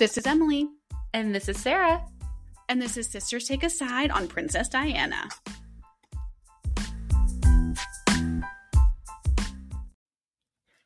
[0.00, 0.66] This is Emily.
[1.12, 2.02] And this is Sarah.
[2.70, 5.28] And this is Sisters Take a Side on Princess Diana.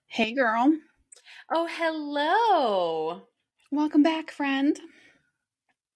[0.09, 0.75] Hey, girl.
[1.49, 3.23] Oh, hello.
[3.71, 4.77] Welcome back, friend.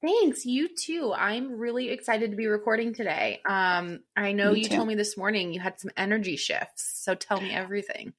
[0.00, 0.46] Thanks.
[0.46, 1.12] You too.
[1.12, 3.40] I'm really excited to be recording today.
[3.44, 4.76] Um, I know Me you too.
[4.76, 8.12] told me this morning you had some energy shifts, so tell me everything.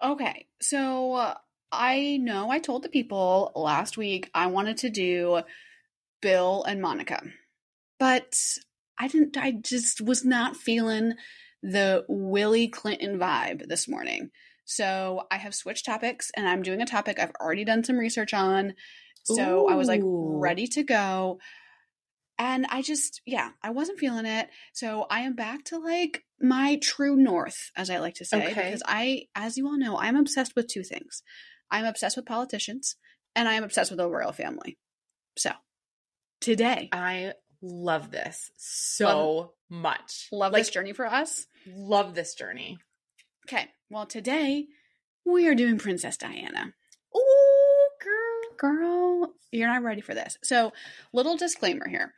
[0.00, 1.34] Okay, so uh,
[1.72, 5.40] I know I told the people last week I wanted to do
[6.22, 7.22] Bill and Monica,
[7.98, 8.34] but
[8.98, 11.14] I didn't, I just was not feeling
[11.62, 14.30] the Willie Clinton vibe this morning.
[14.64, 18.34] So I have switched topics and I'm doing a topic I've already done some research
[18.34, 18.74] on.
[19.24, 21.38] So I was like ready to go.
[22.38, 24.48] And I just, yeah, I wasn't feeling it.
[24.72, 28.54] So I am back to like my true north, as I like to say, Okay.
[28.54, 31.22] because I, as you all know, I'm obsessed with two things.
[31.70, 32.96] I'm obsessed with politicians
[33.34, 34.78] and I am obsessed with the royal family.
[35.36, 35.50] So
[36.40, 40.28] today, I love this so much.
[40.32, 41.46] love like, this journey for us.
[41.66, 42.78] Love this journey.
[43.48, 44.66] Okay, well, today
[45.24, 46.72] we are doing Princess Diana.
[47.16, 48.56] Ooh, girl.
[48.58, 50.36] Girl, you're not ready for this.
[50.42, 50.72] So,
[51.12, 52.12] little disclaimer here.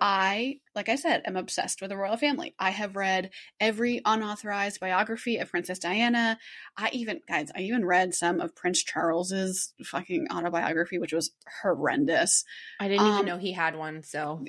[0.00, 2.54] I, like I said, am obsessed with the royal family.
[2.58, 3.30] I have read
[3.60, 6.38] every unauthorized biography of Princess Diana.
[6.76, 11.30] I even, guys, I even read some of Prince Charles's fucking autobiography, which was
[11.62, 12.44] horrendous.
[12.80, 14.44] I didn't Um, even know he had one, so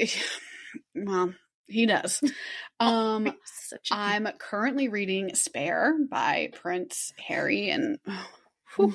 [0.96, 1.34] well,
[1.68, 2.22] he does.
[2.80, 7.98] Um, such a I'm currently reading Spare by Prince Harry and
[8.76, 8.94] whew,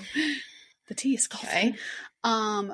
[0.86, 1.42] the tea is cold.
[1.44, 1.74] okay.
[2.22, 2.72] Um,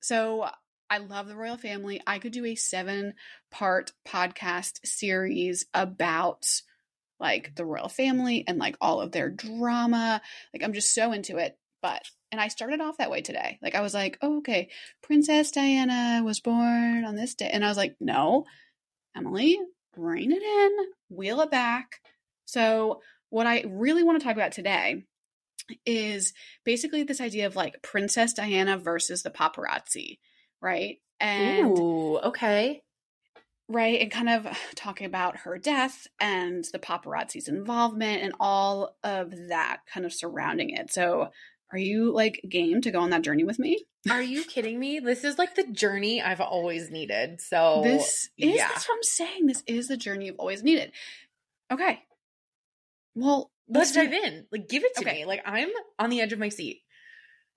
[0.00, 0.48] so
[0.90, 2.00] I love the royal family.
[2.06, 3.14] I could do a seven
[3.50, 6.46] part podcast series about
[7.20, 10.20] like the royal family and like all of their drama.
[10.54, 11.58] Like I'm just so into it.
[11.82, 13.58] But and I started off that way today.
[13.62, 14.68] Like I was like, oh, okay,
[15.02, 17.50] Princess Diana was born on this day.
[17.52, 18.44] And I was like, no,
[19.16, 19.58] Emily,
[19.96, 20.70] rein it in,
[21.08, 22.00] wheel it back.
[22.44, 23.00] So
[23.30, 25.04] what I really want to talk about today
[25.84, 26.32] is
[26.64, 30.18] basically this idea of like Princess Diana versus the paparazzi,
[30.60, 30.98] right?
[31.20, 32.82] And Ooh, okay.
[33.68, 39.32] right, and kind of talking about her death and the paparazzi's involvement and all of
[39.48, 40.92] that kind of surrounding it.
[40.92, 41.30] So,
[41.70, 43.84] are you like game to go on that journey with me?
[44.10, 45.00] Are you kidding me?
[45.00, 47.42] This is like the journey I've always needed.
[47.42, 48.68] So this is yeah.
[48.68, 49.46] that's what I'm saying.
[49.46, 50.92] This is the journey you've always needed.
[51.70, 52.00] Okay.
[53.14, 54.46] Well, Let's do- dive in.
[54.50, 55.18] Like, give it to Okay.
[55.18, 55.24] me.
[55.26, 56.80] Like, I'm on the edge of my seat.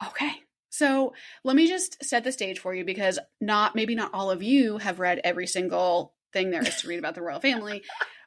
[0.06, 0.32] Okay.
[0.72, 4.42] So let me just set the stage for you because not maybe not all of
[4.42, 7.84] you have read every single thing there is to read about the royal family.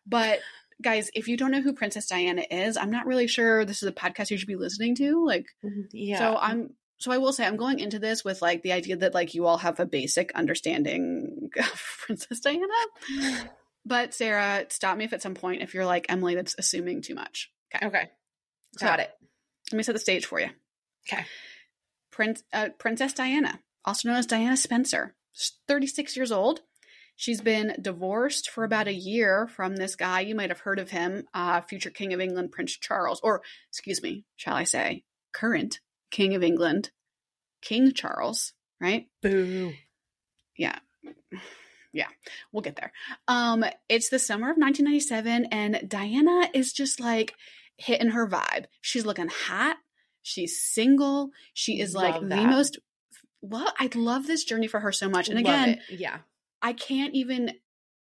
[0.06, 0.40] But
[0.82, 3.88] guys, if you don't know who Princess Diana is, I'm not really sure this is
[3.88, 5.24] a podcast you should be listening to.
[5.24, 5.82] Like mm-hmm.
[5.92, 6.18] Yeah.
[6.18, 9.14] so I'm so I will say I'm going into this with like the idea that
[9.14, 12.66] like you all have a basic understanding of Princess Diana.
[13.86, 17.14] But Sarah, stop me if at some point if you're like Emily that's assuming too
[17.14, 17.52] much.
[17.74, 17.86] Okay.
[17.86, 18.10] okay.
[18.78, 19.10] So- Got it.
[19.70, 20.48] Let me set the stage for you.
[21.06, 21.24] Okay.
[22.14, 26.60] Prince, uh, Princess Diana, also known as Diana Spencer, She's 36 years old.
[27.16, 30.20] She's been divorced for about a year from this guy.
[30.20, 34.00] You might have heard of him, uh, future King of England, Prince Charles, or excuse
[34.00, 35.80] me, shall I say, current
[36.12, 36.90] King of England,
[37.62, 39.08] King Charles, right?
[39.20, 39.72] Boo.
[40.56, 40.78] yeah
[41.92, 42.08] yeah
[42.52, 42.92] we'll get there
[43.28, 47.34] um it's the summer of 1997 and diana is just like
[47.76, 49.76] hitting her vibe she's looking hot
[50.24, 52.78] she's single she is like the most
[53.42, 56.18] well i love this journey for her so much and again yeah.
[56.62, 57.52] i can't even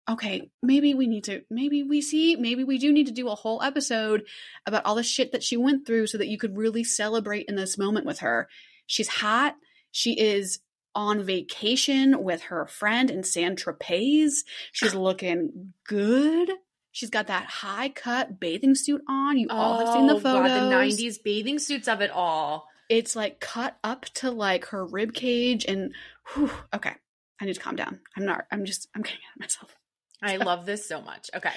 [0.09, 3.35] okay maybe we need to maybe we see maybe we do need to do a
[3.35, 4.23] whole episode
[4.66, 7.56] about all the shit that she went through so that you could really celebrate in
[7.56, 8.47] this moment with her
[8.88, 9.55] she's hot
[9.91, 10.59] she is
[10.95, 14.44] on vacation with her friend in Saint-Tropez.
[14.72, 16.51] She's looking good.
[16.94, 19.38] She's got that high cut bathing suit on.
[19.38, 20.47] You all have seen the Oh, photos.
[20.50, 22.67] God, the 90s bathing suits of it all.
[22.88, 25.94] It's like cut up to like her rib cage and
[26.34, 26.94] whew, okay.
[27.41, 28.00] I need to calm down.
[28.16, 29.76] I'm not I'm just I'm getting ahead of myself.
[30.22, 31.29] I love this so much.
[31.35, 31.52] Okay.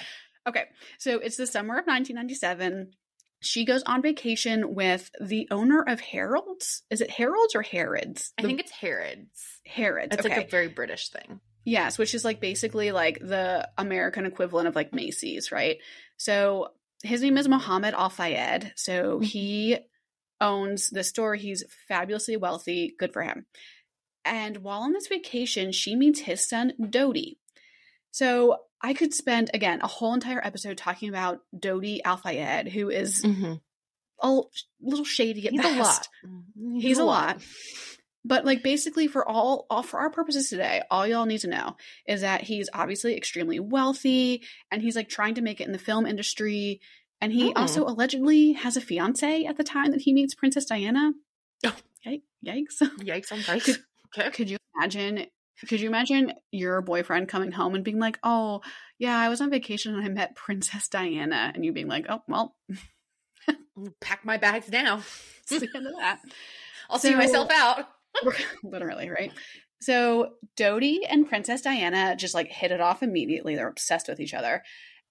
[0.48, 0.64] Okay.
[0.98, 2.92] So it's the summer of 1997.
[3.42, 6.82] She goes on vacation with the owner of Harold's.
[6.90, 8.32] Is it Harold's or Harrods?
[8.38, 9.60] I The- think it's Harrods.
[9.66, 10.16] Harrods.
[10.16, 10.36] It's okay.
[10.38, 11.40] like a very British thing.
[11.66, 15.78] Yes, which is like basically like the American equivalent of like Macy's, right?
[16.16, 16.68] So
[17.02, 18.72] his name is Mohammed Al Fayed.
[18.76, 19.76] So he
[20.40, 21.34] owns the store.
[21.34, 22.94] He's fabulously wealthy.
[22.98, 23.46] Good for him.
[24.24, 27.36] And while on this vacation, she meets his son, Dodi.
[28.12, 32.90] So I could spend, again, a whole entire episode talking about Dodi Al Fayed, who
[32.90, 33.54] is Mm-hmm.
[34.22, 34.40] a
[34.80, 36.08] little shady at He's best.
[36.22, 36.80] a lot.
[36.80, 37.42] He's, a lot.
[38.26, 41.76] But like basically for all, all for our purposes today, all y'all need to know
[42.08, 44.42] is that he's obviously extremely wealthy
[44.72, 46.80] and he's like trying to make it in the film industry.
[47.20, 47.56] And he Hmm.
[47.58, 51.12] also allegedly has a fiance at the time that he meets Princess Diana.
[51.64, 51.76] Oh.
[52.04, 52.22] Yikes.
[52.44, 52.78] Yikes.
[53.00, 53.66] Yikes on Christ.
[53.66, 53.84] Could-
[54.18, 54.30] Okay.
[54.30, 55.26] Could you imagine?
[55.68, 58.62] Could you imagine your boyfriend coming home and being like, "Oh,
[58.98, 62.22] yeah, I was on vacation and I met Princess Diana," and you being like, "Oh,
[62.28, 62.56] well,
[64.00, 65.02] Pack my bags now.
[65.48, 66.20] the end of that."
[66.88, 67.88] I'll see So- myself out.
[68.62, 69.32] Literally, right?
[69.80, 73.54] So Dodi and Princess Diana just like hit it off immediately.
[73.56, 74.62] They're obsessed with each other.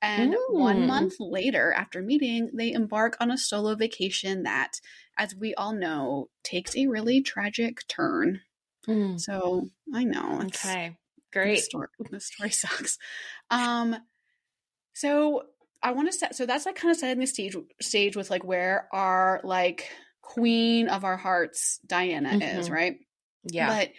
[0.02, 0.88] And one Mm.
[0.88, 4.80] month later, after meeting, they embark on a solo vacation that,
[5.18, 8.42] as we all know, takes a really tragic turn.
[9.18, 10.42] So I know.
[10.46, 10.98] Okay.
[11.32, 11.60] The Great.
[11.60, 12.98] story, the story sucks.
[13.50, 13.96] Um,
[14.94, 15.44] so
[15.84, 16.36] I want to set.
[16.36, 19.90] So that's like kind of setting the stage stage with like where our like
[20.26, 22.74] queen of our hearts, Diana, is Mhm.
[22.74, 23.00] right.
[23.44, 23.68] Yeah.
[23.68, 23.92] But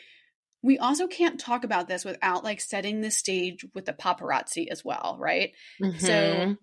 [0.62, 4.84] we also can't talk about this without like setting the stage with the paparazzi as
[4.84, 5.52] well, right?
[5.80, 6.00] Mhm.
[6.00, 6.56] So,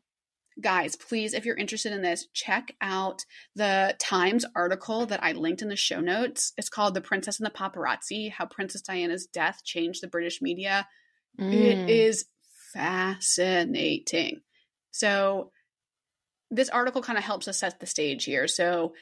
[0.61, 3.23] guys, please, if you're interested in this, check out
[3.55, 6.51] the Times article that I linked in the show notes.
[6.57, 10.87] It's called The Princess and the Paparazzi How Princess Diana's Death Changed the British Media.
[11.39, 11.53] Mm.
[11.53, 12.25] It is
[12.73, 14.41] fascinating.
[14.91, 15.51] So,
[16.51, 18.47] this article kind of helps us set the stage here.
[18.47, 18.93] So,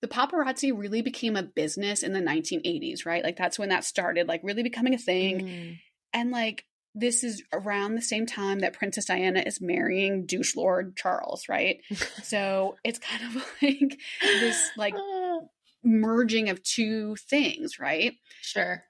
[0.00, 3.24] the paparazzi really became a business in the 1980s, right?
[3.24, 5.40] Like, that's when that started, like, really becoming a thing.
[5.40, 5.78] Mm.
[6.12, 6.64] And like
[6.94, 11.80] this is around the same time that Princess Diana is marrying douche lord Charles, right?
[12.22, 15.38] so it's kind of like this like Ah,
[15.84, 18.14] merging of two things, right?
[18.42, 18.84] sure.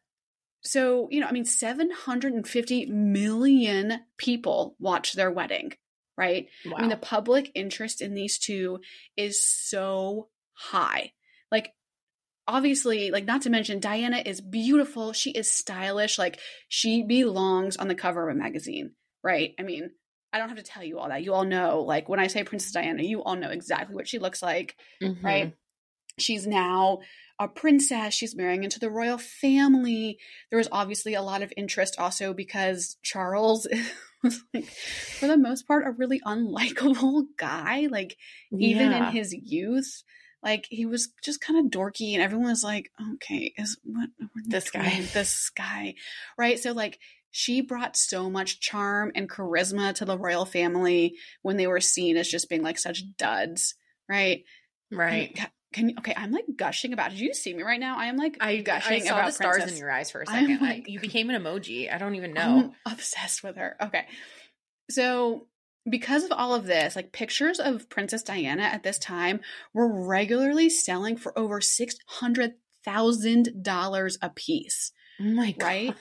[0.63, 5.73] So, you know, I mean 750 million people watch their wedding,
[6.17, 6.49] right?
[6.67, 6.75] Wow.
[6.77, 8.81] I mean the public interest in these two
[9.17, 10.29] is so
[10.59, 11.13] high.
[11.53, 11.73] Like
[12.47, 16.39] obviously like not to mention diana is beautiful she is stylish like
[16.69, 19.55] she belongs on the cover of a magazine right?
[19.59, 19.91] I mean
[20.33, 21.23] i don't have to tell you all that.
[21.23, 24.19] You all know like when i say princess diana you all know exactly what she
[24.19, 25.23] looks like Mhm.
[25.23, 25.55] right
[26.19, 27.01] she's now
[27.39, 30.19] a princess she's marrying into the royal family.
[30.51, 33.67] There was obviously a lot of interest also because charles
[34.23, 34.65] was like
[35.21, 38.17] for the most part a really unlikable guy like
[38.59, 40.03] even in his youth
[40.43, 44.45] like he was just kind of dorky and everyone was like okay is what what
[44.47, 45.03] This guy.
[45.13, 45.95] this guy
[46.37, 46.99] right so like
[47.31, 52.17] she brought so much charm and charisma to the royal family when they were seen
[52.17, 53.75] as just being like such duds
[54.09, 54.45] right
[54.91, 55.35] right.
[55.35, 58.07] can, can you okay i'm like gushing about did you see me right now i
[58.07, 59.73] am like I, gushing I saw about the stars Princess.
[59.73, 60.51] in your eyes for a second.
[60.53, 61.93] Like, like- you became an emoji.
[61.93, 62.73] I don't even know.
[62.87, 63.77] I'm obsessed with her.
[63.83, 64.07] Okay.
[64.91, 65.48] So,
[65.91, 69.41] because of all of this, like pictures of Princess Diana at this time
[69.73, 74.93] were regularly selling for over $600,000 a piece.
[75.21, 75.67] oh my god.
[75.67, 75.95] right?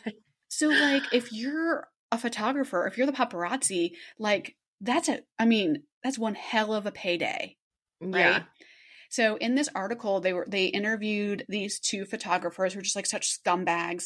[0.49, 5.83] So, like, if you're a photographer, if you're the paparazzi, like, that's a, I mean,
[6.03, 7.57] that's one hell of a payday
[8.01, 8.19] right?
[8.19, 8.43] Yeah.
[9.09, 13.05] So in this article, they were they interviewed these two photographers who were just like
[13.05, 14.05] such scumbags.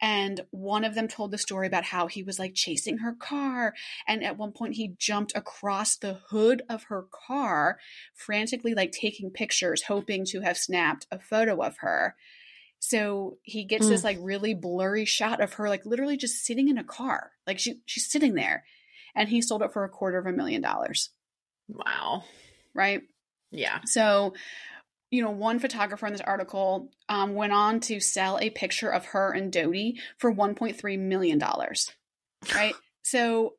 [0.00, 3.74] And one of them told the story about how he was like chasing her car.
[4.06, 7.78] And at one point, he jumped across the hood of her car,
[8.14, 12.14] frantically like taking pictures, hoping to have snapped a photo of her.
[12.78, 14.04] So he gets this Mm.
[14.04, 17.32] like really blurry shot of her, like literally just sitting in a car.
[17.46, 18.64] Like she she's sitting there.
[19.14, 21.08] And he sold it for a quarter of a million dollars.
[21.68, 22.24] Wow.
[22.74, 23.00] Right.
[23.50, 23.80] Yeah.
[23.86, 24.34] So,
[25.10, 29.06] you know, one photographer in this article um, went on to sell a picture of
[29.06, 31.42] her and Dodi for $1.3 million.
[32.54, 32.74] Right.
[33.02, 33.54] so,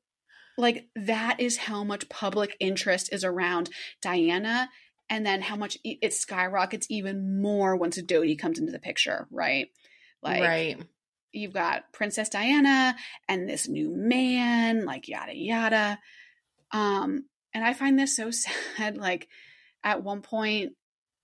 [0.58, 3.70] like, that is how much public interest is around
[4.02, 4.70] Diana.
[5.10, 9.26] And then how much it skyrockets even more once Dodi comes into the picture.
[9.32, 9.70] Right.
[10.22, 10.84] Like, right.
[11.32, 12.94] you've got Princess Diana
[13.30, 15.98] and this new man, like yada yada.
[16.72, 17.24] Um,
[17.54, 18.98] and I find this so sad.
[18.98, 19.30] Like
[19.84, 20.74] at one point,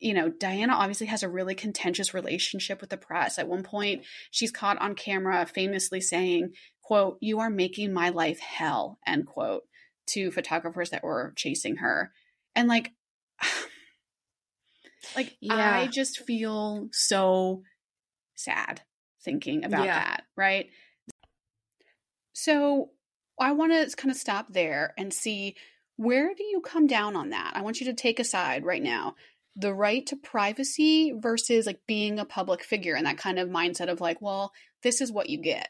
[0.03, 3.39] you know, Diana obviously has a really contentious relationship with the press.
[3.39, 8.39] At one point, she's caught on camera famously saying, quote, you are making my life
[8.39, 9.63] hell, end quote,
[10.07, 12.11] to photographers that were chasing her.
[12.55, 12.91] And like
[15.15, 15.55] like Yeah.
[15.55, 17.63] I just feel so
[18.35, 18.81] sad
[19.23, 19.99] thinking about Yeah.
[19.99, 20.67] that, right?
[22.33, 22.89] So
[23.39, 25.55] I want to kind of stop there and see
[25.95, 27.53] where do you come down on that?
[27.55, 29.15] I want you to take a side right now.
[29.55, 33.89] The right to privacy versus like being a public figure and that kind of mindset
[33.89, 35.69] of like, well, this is what you get.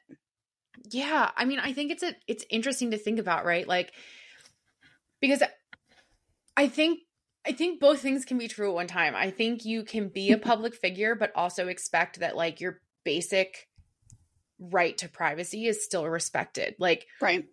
[0.89, 3.67] Yeah, I mean, I think it's a it's interesting to think about, right?
[3.67, 3.93] Like
[5.21, 5.43] because
[6.57, 6.99] I think
[7.45, 9.15] I think both things can be true at one time.
[9.15, 13.67] I think you can be a public figure but also expect that like your basic
[14.59, 16.75] right to privacy is still respected.
[16.79, 17.45] Like right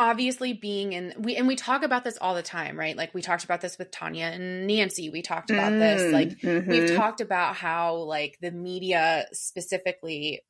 [0.00, 2.96] obviously being in we and we talk about this all the time right?
[2.96, 5.10] Like we talked about this with tonya and nancy.
[5.10, 6.70] We talked about mm, this like mm-hmm.
[6.70, 10.40] we've talked about how like the media specifically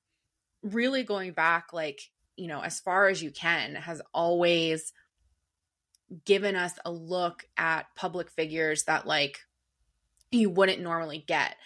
[0.62, 2.00] really going back like
[2.37, 4.92] you know as far as you can has always
[6.25, 9.40] given us a look at public figures that like
[10.30, 11.57] you wouldn't normally get.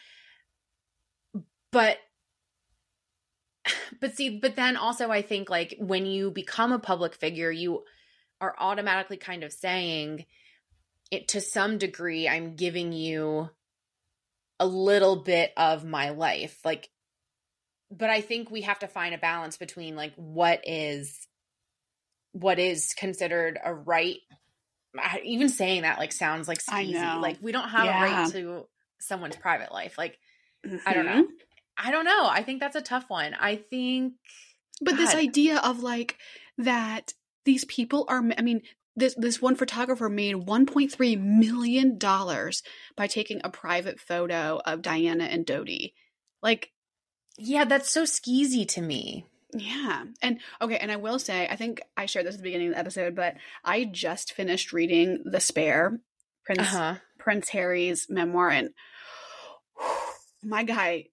[1.71, 1.99] But
[4.01, 7.85] but see, but then also I think like when you become a public figure, you
[8.41, 10.27] are automatically kind of saying
[11.11, 13.51] it to some degree, I'm giving you
[14.59, 16.59] a little bit of my life.
[16.65, 16.91] Like,
[17.91, 21.27] but I think we have to find a balance between like what is
[22.33, 24.17] what is considered a right
[25.25, 27.21] even saying that like sounds like skeezy.
[27.21, 27.99] Like we don't have yeah.
[27.99, 28.67] a right to
[29.01, 29.99] someone's private life.
[29.99, 30.19] Like
[30.67, 30.77] mm-hmm.
[30.87, 31.27] I don't know.
[31.77, 32.27] I don't know.
[32.29, 33.35] I think that's a tough one.
[33.39, 34.15] I think
[34.81, 35.01] But God.
[35.01, 36.19] this idea of like
[36.59, 37.15] that
[37.45, 38.63] these people are I mean
[38.97, 42.63] this this one photographer made 1.3 million dollars
[42.97, 45.95] by taking a private photo of Diana and Dodi.
[46.43, 46.71] Like
[47.37, 49.27] yeah, that's so skeezy to me.
[49.53, 50.05] Yeah.
[50.23, 52.75] And okay, and I will say, I think I shared this at the beginning of
[52.75, 56.01] the episode, but I just finished reading The Spare,
[56.45, 56.97] Prince uh-huh.
[57.19, 58.71] Prince Harry's memoir and
[60.43, 61.07] my guy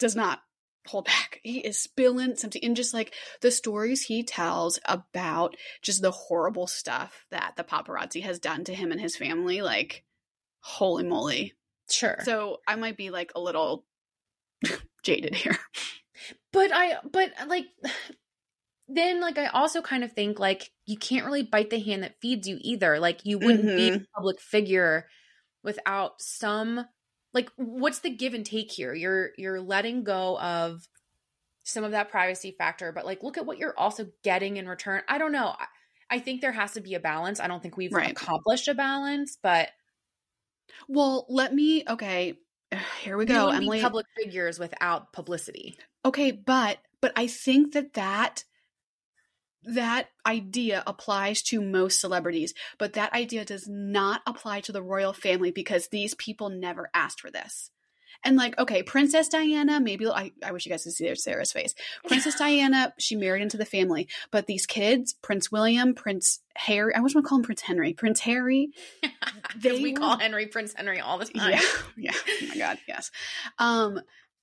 [0.00, 0.40] does not
[0.86, 1.40] hold back.
[1.42, 6.66] He is spilling something and just like the stories he tells about just the horrible
[6.66, 10.04] stuff that the paparazzi has done to him and his family, like
[10.60, 11.54] holy moly.
[11.90, 12.18] Sure.
[12.24, 13.84] So I might be like a little
[15.02, 15.58] jaded here.
[16.52, 17.66] But I but like
[18.88, 22.20] then like I also kind of think like you can't really bite the hand that
[22.20, 22.98] feeds you either.
[22.98, 23.76] Like you wouldn't mm-hmm.
[23.76, 25.06] be a public figure
[25.62, 26.84] without some
[27.32, 28.94] like what's the give and take here?
[28.94, 30.86] You're you're letting go of
[31.64, 35.02] some of that privacy factor but like look at what you're also getting in return.
[35.08, 35.54] I don't know.
[35.58, 35.66] I,
[36.12, 37.38] I think there has to be a balance.
[37.38, 38.10] I don't think we've right.
[38.10, 39.68] accomplished a balance but
[40.88, 42.38] well let me okay
[43.02, 43.80] here we go emily.
[43.80, 45.76] public figures without publicity.
[46.04, 48.44] Okay but but i think that that
[49.64, 55.12] that idea applies to most celebrities, but that idea does not apply to the royal
[55.12, 57.70] family because these people never asked for this.
[58.22, 61.74] And like, okay, Princess Diana, maybe I, I wish you guys could see Sarah's face.
[62.06, 67.00] Princess Diana, she married into the family, but these kids, Prince William, Prince Harry, I
[67.00, 68.70] wish to call him Prince Henry, Prince Harry.
[69.56, 71.52] they we were, call Henry Prince Henry all the time.
[71.52, 71.62] Yeah,
[71.96, 72.12] yeah.
[72.14, 73.10] Oh my God, yes.
[73.58, 74.00] Um,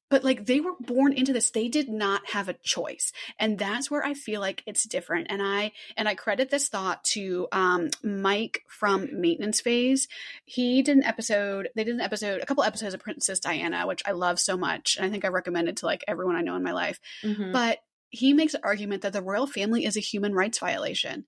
[0.10, 1.50] but like they were born into this.
[1.50, 3.12] They did not have a choice.
[3.40, 5.28] And that's where i feel like it's different.
[5.30, 10.08] And i and i credit this thought to um, mike from maintenance phase.
[10.46, 14.04] He did an episode they did an episode a couple episodes of princess diana which
[14.06, 14.98] i love so much.
[14.98, 17.00] And i think i recommended to like everyone i know in my life.
[17.24, 17.52] Mm-hmm.
[17.52, 21.26] but he makes an argument that the royal family is a human rights violation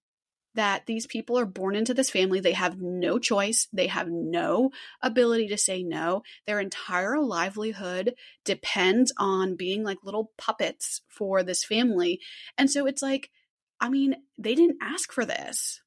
[0.56, 2.40] that these people are born into this family.
[2.40, 3.68] They have no choice.
[3.72, 6.24] They have no ability to say no.
[6.48, 8.16] Their entire livelihood
[8.46, 12.20] depends on being like little puppets for this family.
[12.58, 13.30] And so it's like,
[13.80, 15.82] I mean, they didn't ask for this.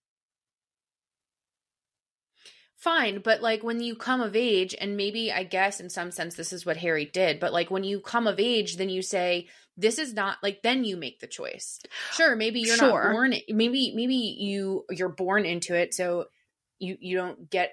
[2.77, 6.35] Fine, but like when you come of age, and maybe I guess in some sense
[6.35, 9.47] this is what Harry did, but like when you come of age, then you say,
[9.77, 11.81] this is not like then you make the choice
[12.13, 13.05] sure maybe you're sure.
[13.05, 16.27] not born maybe maybe you you're born into it so
[16.79, 17.73] you you don't get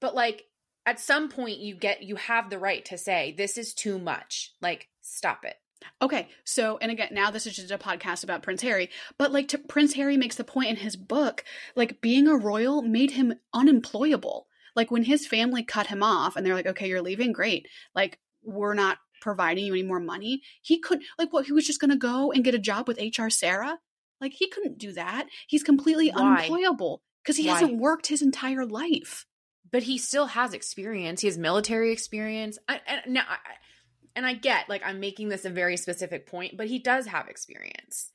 [0.00, 0.44] but like
[0.86, 4.54] at some point you get you have the right to say this is too much
[4.60, 5.56] like stop it
[6.00, 9.48] Okay, so and again, now this is just a podcast about Prince Harry, but like
[9.48, 11.44] to, Prince Harry makes the point in his book,
[11.74, 14.46] like being a royal made him unemployable.
[14.74, 17.68] Like when his family cut him off and they're like, "Okay, you're leaving, great.
[17.94, 20.42] Like we're not providing you any more money.
[20.60, 23.00] He could like what he was just going to go and get a job with
[23.00, 23.78] HR Sarah?
[24.20, 25.28] Like he couldn't do that.
[25.46, 26.20] He's completely Why?
[26.20, 27.54] unemployable because he Why?
[27.54, 29.24] hasn't worked his entire life.
[29.70, 31.22] But he still has experience.
[31.22, 32.58] He has military experience.
[32.68, 33.38] I, and now I,
[34.14, 37.28] and I get like I'm making this a very specific point, but he does have
[37.28, 38.12] experience.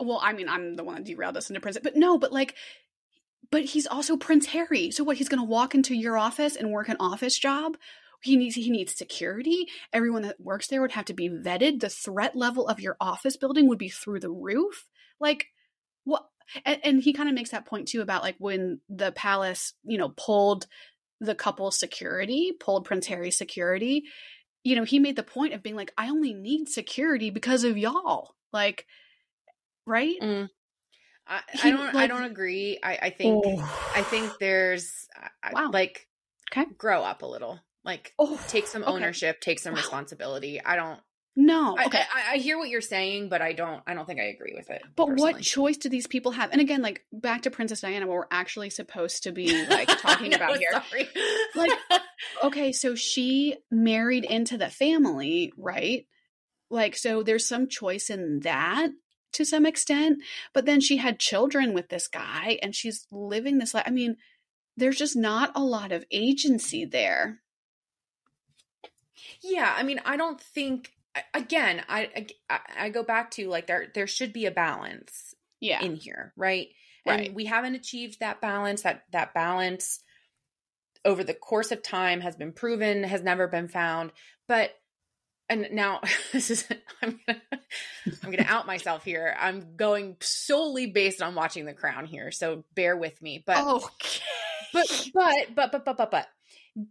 [0.00, 2.56] Well, I mean, I'm the one that derailed this into prison, but no, but like
[3.50, 4.90] but he's also Prince Harry.
[4.90, 5.16] So what?
[5.16, 7.76] He's going to walk into your office and work an office job
[8.26, 11.88] he needs he needs security everyone that works there would have to be vetted the
[11.88, 14.86] threat level of your office building would be through the roof
[15.20, 15.46] like
[16.04, 16.26] what
[16.64, 19.98] and, and he kind of makes that point too about like when the palace you
[19.98, 20.66] know pulled
[21.20, 24.04] the couple's security pulled prince harry's security
[24.64, 27.78] you know he made the point of being like i only need security because of
[27.78, 28.86] y'all like
[29.86, 30.48] right mm.
[31.28, 31.86] I, he, I, don't.
[31.86, 32.78] Like, I don't agree.
[32.82, 33.44] I, I think.
[33.44, 33.90] Oh.
[33.94, 35.08] I think there's.
[35.52, 35.70] Wow.
[35.72, 36.06] Like,
[36.52, 36.70] okay.
[36.78, 37.58] grow up a little.
[37.86, 39.52] Like oh, take some ownership, okay.
[39.52, 40.60] take some responsibility.
[40.62, 40.98] I don't
[41.36, 41.76] No.
[41.86, 42.00] Okay.
[42.00, 43.80] I, I hear what you're saying, but I don't.
[43.86, 44.82] I don't think I agree with it.
[44.96, 46.50] but what choice do these people have?
[46.50, 50.34] And again, like back to Princess Diana, what we're actually supposed to be like talking
[50.34, 50.82] I know, about here.
[51.54, 51.70] Like,
[52.42, 56.06] okay, so she married into the family, right?
[56.70, 58.90] Like, so there's some choice in that
[59.34, 63.74] to some extent, but then she had children with this guy and she's living this
[63.74, 63.84] life.
[63.86, 64.16] I mean,
[64.76, 67.42] there's just not a lot of agency there.
[69.42, 70.92] Yeah, I mean, I don't think.
[71.32, 75.82] Again, I, I I go back to like there there should be a balance Yeah.
[75.82, 76.68] in here, right?
[77.06, 77.34] And Right.
[77.34, 78.82] we haven't achieved that balance.
[78.82, 80.00] That that balance
[81.06, 84.12] over the course of time has been proven, has never been found.
[84.46, 84.72] But
[85.48, 86.00] and now
[86.32, 86.68] this is
[87.00, 87.40] I'm gonna
[88.22, 89.34] I'm gonna out myself here.
[89.40, 93.42] I'm going solely based on watching The Crown here, so bear with me.
[93.46, 94.20] But okay.
[94.74, 96.28] but but but but but but but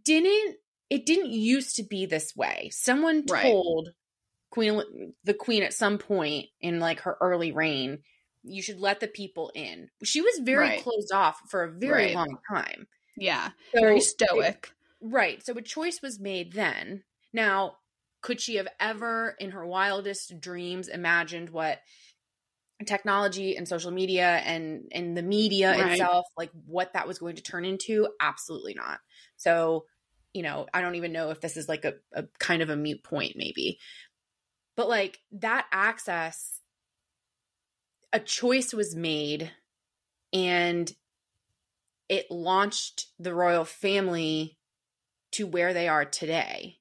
[0.04, 0.56] didn't
[0.90, 3.56] it didn't used to be this way someone Right.
[3.56, 3.90] told
[4.50, 8.02] queen the queen at some point in like her early reign
[8.44, 10.72] you should let the people in she was very Right.
[10.72, 12.08] closed off for a very Right.
[12.08, 13.52] long time Yeah.
[13.74, 14.72] so, Very stoic.
[15.02, 17.76] right so a choice was made then now
[18.22, 21.80] could she have ever in her wildest dreams imagined what
[22.86, 25.78] technology and social media and and the media Right.
[25.78, 29.00] itself like what that was going to turn into absolutely not
[29.36, 29.86] so
[30.36, 32.76] you know i don't even know if this is like a, a kind of a
[32.76, 33.78] mute point maybe
[34.76, 36.60] but like that access
[38.12, 39.50] a choice was made
[40.34, 40.92] and
[42.08, 44.58] it launched the royal family
[45.32, 46.76] to where they are today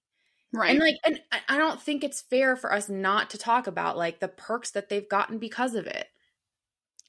[0.54, 0.72] Right.
[0.72, 3.98] and like, and I- I don't think it's fair for us not to talk about
[3.98, 6.08] like the perks that they've gotten because of it.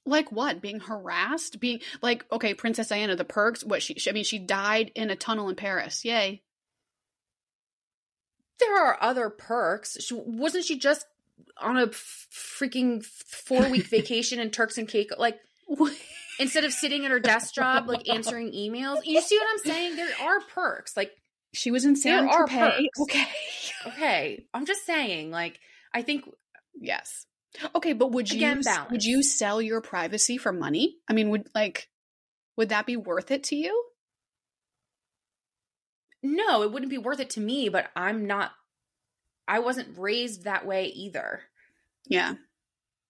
[0.06, 0.60] Like what?
[0.62, 1.60] Being harassed?
[1.60, 3.64] Being like, okay, Princess Diana, the perks.
[3.64, 6.04] What she, she I mean, she died in a tunnel in Paris.
[6.04, 6.42] Yay.
[8.58, 9.98] There are other perks.
[10.00, 11.04] She, wasn't she just
[11.60, 15.18] on a freaking four week vacation in Turks and Caicos?
[15.18, 15.38] Like
[16.38, 19.00] instead of sitting at her desk job, like answering emails.
[19.04, 19.96] You see what I'm saying?
[19.96, 20.96] There are perks.
[20.96, 21.12] Like,
[21.52, 22.76] She was in There San are Tropez.
[22.76, 23.00] perks.
[23.00, 23.26] Okay.
[23.88, 25.30] okay, I'm just saying.
[25.30, 25.58] Like,
[25.92, 26.24] I think
[26.78, 27.26] Yes.
[27.74, 30.96] Okay, but would you Again, would you sell your privacy for money?
[31.08, 31.88] I mean, would like
[32.56, 33.84] would that be worth it to you?
[36.22, 37.68] no, it wouldn't be worth it to me.
[37.68, 38.52] But I'm not.
[39.48, 41.42] I wasn't raised that way either.
[42.06, 42.34] Yeah.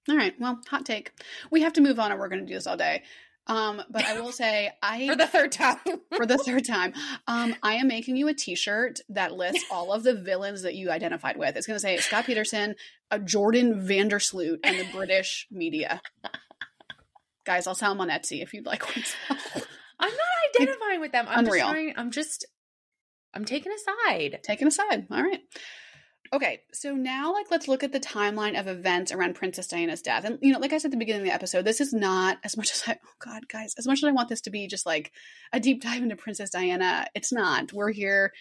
[0.08, 0.34] All right.
[0.38, 1.12] Well, hot take.
[1.50, 3.02] We have to move on, or we're going to do this all day.
[3.48, 5.78] Um, but I will say, I For the third time.
[6.16, 6.92] for the third time,
[7.28, 10.90] um, I am making you a T-shirt that lists all of the villains that you
[10.90, 11.56] identified with.
[11.56, 12.74] It's going to say Scott Peterson,
[13.10, 16.00] uh, Jordan van der Sloot, and the British media.
[17.44, 19.04] Guys, I'll sell them on Etsy if you'd like one.
[20.00, 21.26] I'm not identifying with them.
[21.28, 21.58] I'm Unreal.
[21.58, 22.46] just trying, I'm just
[23.34, 24.40] I'm taking a side.
[24.42, 25.06] Taken aside.
[25.10, 25.40] All right.
[26.32, 30.24] Okay, so now like let's look at the timeline of events around Princess Diana's death.
[30.24, 32.38] And you know, like I said at the beginning of the episode, this is not
[32.42, 34.66] as much as I oh god, guys, as much as I want this to be
[34.66, 35.12] just like
[35.52, 37.72] a deep dive into Princess Diana, it's not.
[37.72, 38.32] We're here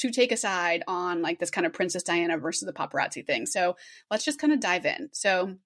[0.00, 3.46] to take a side on like this kind of Princess Diana versus the paparazzi thing.
[3.46, 3.76] So
[4.10, 5.10] let's just kind of dive in.
[5.12, 5.56] So,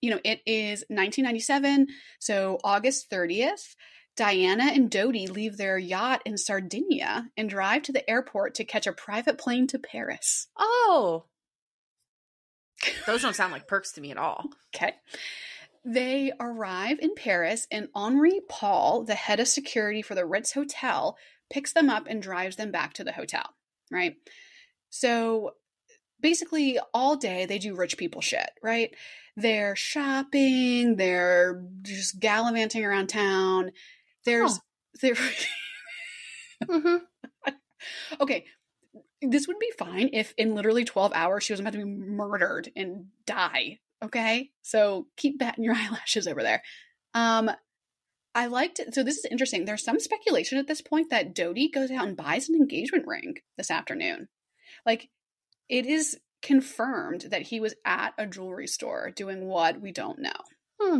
[0.00, 3.74] you know, it is 1997, so August 30th.
[4.16, 8.86] Diana and Dodi leave their yacht in Sardinia and drive to the airport to catch
[8.86, 10.46] a private plane to Paris.
[10.56, 11.24] Oh.
[13.06, 14.44] Those don't sound like perks to me at all.
[14.74, 14.92] Okay.
[15.84, 21.18] They arrive in Paris, and Henri Paul, the head of security for the Ritz Hotel,
[21.50, 23.54] picks them up and drives them back to the hotel,
[23.90, 24.16] right?
[24.90, 25.52] So
[26.20, 28.94] basically, all day they do rich people shit, right?
[29.36, 33.72] They're shopping, they're just gallivanting around town.
[34.24, 34.60] There's,
[35.02, 35.14] there,
[36.64, 37.52] Mm-hmm.
[38.20, 38.44] okay,
[39.20, 42.70] this would be fine if in literally 12 hours she was about to be murdered
[42.76, 43.80] and die.
[44.02, 44.50] Okay.
[44.62, 46.62] So keep batting your eyelashes over there.
[47.14, 47.50] Um,
[48.34, 48.94] I liked it.
[48.94, 49.64] So this is interesting.
[49.64, 53.36] There's some speculation at this point that Dodi goes out and buys an engagement ring
[53.56, 54.28] this afternoon.
[54.84, 55.08] Like
[55.68, 60.32] it is confirmed that he was at a jewelry store doing what we don't know.
[60.80, 60.98] Hmm.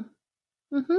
[0.72, 0.98] Mm-hmm.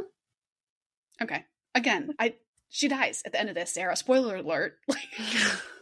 [1.23, 1.45] Okay.
[1.73, 2.35] Again, I
[2.69, 3.95] she dies at the end of this, Sarah.
[3.95, 4.77] Spoiler alert.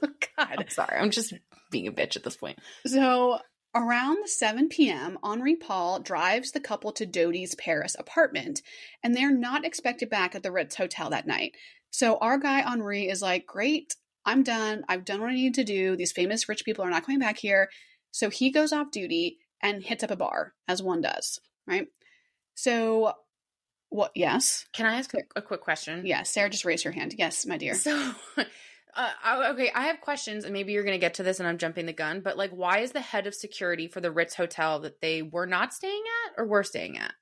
[0.02, 0.56] Like God.
[0.60, 0.98] I'm sorry.
[0.98, 1.34] I'm just
[1.72, 2.60] being a bitch at this point.
[2.86, 3.40] So
[3.76, 8.62] around 7 p.m., Henri Paul drives the couple to Dodi's Paris apartment,
[9.02, 11.56] and they're not expected back at the Ritz Hotel that night.
[11.90, 14.84] So our guy Henri is like, Great, I'm done.
[14.88, 15.96] I've done what I need to do.
[15.96, 17.70] These famous rich people are not coming back here.
[18.12, 21.88] So he goes off duty and hits up a bar, as one does, right?
[22.56, 23.14] So,
[23.90, 24.12] what?
[24.16, 24.66] Yes.
[24.74, 26.06] Can I ask a, a quick question?
[26.06, 26.30] Yes.
[26.30, 27.16] Sarah, just raise your hand.
[27.18, 27.76] Yes, my dear.
[27.76, 28.14] So,
[28.96, 31.58] Uh, okay, I have questions, and maybe you're going to get to this, and I'm
[31.58, 32.22] jumping the gun.
[32.22, 35.48] But like, why is the head of security for the Ritz Hotel that they were
[35.48, 37.14] not staying at or were staying at?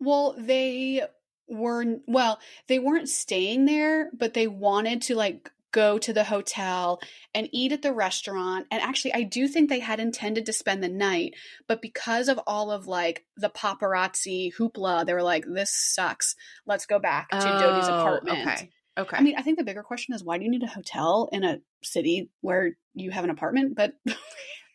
[0.00, 1.02] Well, they
[1.48, 7.00] were well, they weren't staying there, but they wanted to like go to the hotel
[7.34, 8.66] and eat at the restaurant.
[8.70, 11.34] And actually, I do think they had intended to spend the night,
[11.66, 16.34] but because of all of like the paparazzi hoopla, they were like, "This sucks.
[16.66, 18.70] Let's go back to oh, Dodi's apartment." Okay.
[18.98, 19.16] Okay.
[19.16, 21.44] I mean, I think the bigger question is why do you need a hotel in
[21.44, 23.74] a city where you have an apartment?
[23.74, 23.94] But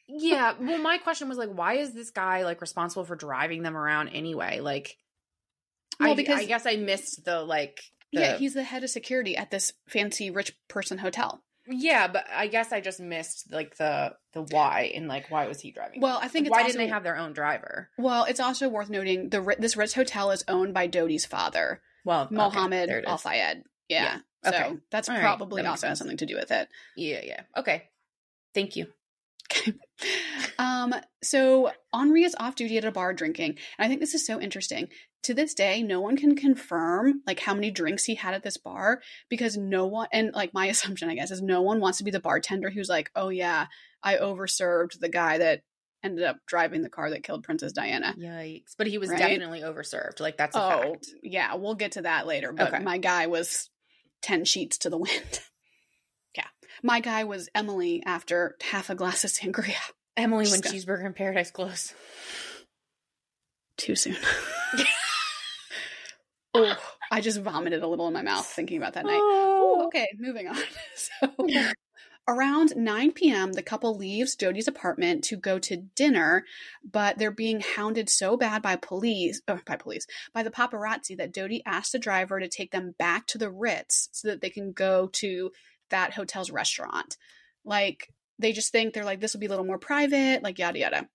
[0.08, 3.78] yeah, well, my question was like, why is this guy like responsible for driving them
[3.78, 4.60] around anyway?
[4.60, 4.98] Like,
[6.00, 7.80] well, I, because I guess I missed the like.
[8.14, 11.44] The, yeah, he's the head of security at this fancy rich person hotel.
[11.70, 15.60] Yeah, but I guess I just missed like the the why and like why was
[15.60, 16.00] he driving?
[16.00, 17.90] Well, I think like, why also, didn't they have their own driver?
[17.98, 21.82] Well, it's also worth noting the this Ritz hotel is owned by Dodi's father.
[22.06, 23.64] Well, Mohammed okay, Al Fayed.
[23.90, 24.20] Yeah.
[24.44, 24.50] yeah.
[24.50, 24.70] Okay.
[24.70, 25.70] So that's All probably right.
[25.70, 26.68] also has something to do with it.
[26.96, 27.42] Yeah, yeah.
[27.58, 27.84] Okay.
[28.54, 28.88] Thank you.
[30.60, 33.58] um, so Henri is off duty at a bar drinking.
[33.78, 34.90] And I think this is so interesting.
[35.24, 38.58] To this day, no one can confirm like how many drinks he had at this
[38.58, 42.04] bar because no one and like my assumption, I guess, is no one wants to
[42.04, 43.68] be the bartender who's like, oh yeah,
[44.04, 45.64] I overserved the guy that
[46.04, 48.16] ended up driving the car that killed Princess Diana.
[48.18, 48.76] Yikes.
[48.78, 49.20] But he was right?
[49.20, 50.20] definitely overserved.
[50.20, 51.08] Like that's a oh, fact.
[51.24, 52.54] Yeah, we'll get to that later.
[52.54, 52.84] But okay.
[52.84, 53.70] my guy was
[54.22, 55.42] 10 sheets to the wind.
[56.36, 56.48] yeah.
[56.84, 59.76] My guy was Emily after half a glass of sangria.
[60.16, 61.94] Emily Just when cheeseburger in paradise close.
[63.78, 64.18] Too soon.
[66.56, 66.76] oh,
[67.12, 69.20] I just vomited a little in my mouth thinking about that night.
[69.20, 70.58] Oh, okay, moving on.
[70.96, 71.48] So
[72.30, 76.44] Around 9 p.m., the couple leaves Dodi's apartment to go to dinner,
[76.84, 81.34] but they're being hounded so bad by police, uh, by police, by the paparazzi that
[81.34, 84.74] Dodi asks the driver to take them back to the Ritz so that they can
[84.74, 85.52] go to
[85.90, 87.16] that hotel's restaurant.
[87.64, 90.80] Like, they just think they're like, this will be a little more private, like, yada,
[90.80, 91.10] yada.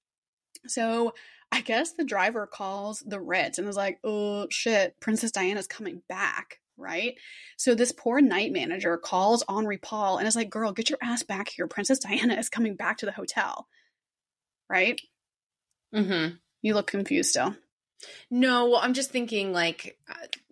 [0.67, 1.13] So
[1.51, 6.01] I guess the driver calls the Ritz and is like, oh shit, Princess Diana's coming
[6.09, 7.15] back right?
[7.57, 11.23] So this poor night manager calls Henri Paul and is like, girl, get your ass
[11.23, 11.67] back here.
[11.67, 13.69] Princess Diana is coming back to the hotel.
[14.69, 15.01] Right?
[15.95, 16.37] Mm-hmm.
[16.63, 17.55] You look confused still.
[18.31, 19.99] No, well, I'm just thinking like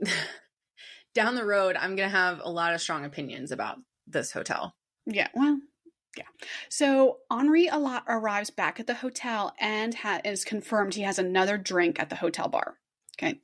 [1.14, 4.74] down the road, I'm going to have a lot of strong opinions about this hotel.
[5.06, 5.58] Yeah, well,
[6.16, 6.24] yeah.
[6.68, 12.00] So Henri arrives back at the hotel and ha- is confirmed he has another drink
[12.00, 12.74] at the hotel bar.
[13.18, 13.38] Okay.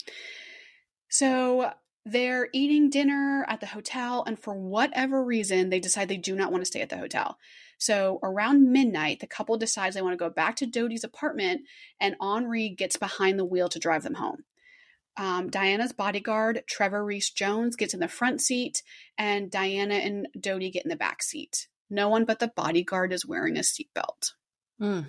[1.08, 1.70] So
[2.08, 6.52] they're eating dinner at the hotel, and for whatever reason, they decide they do not
[6.52, 7.36] want to stay at the hotel.
[7.78, 11.62] So around midnight, the couple decides they want to go back to Dodi's apartment,
[12.00, 14.44] and Henri gets behind the wheel to drive them home.
[15.16, 18.84] Um, Diana's bodyguard, Trevor Rees Jones, gets in the front seat,
[19.18, 21.66] and Diana and Dodi get in the back seat.
[21.90, 24.34] No one but the bodyguard is wearing a seatbelt.
[24.80, 25.06] Mm.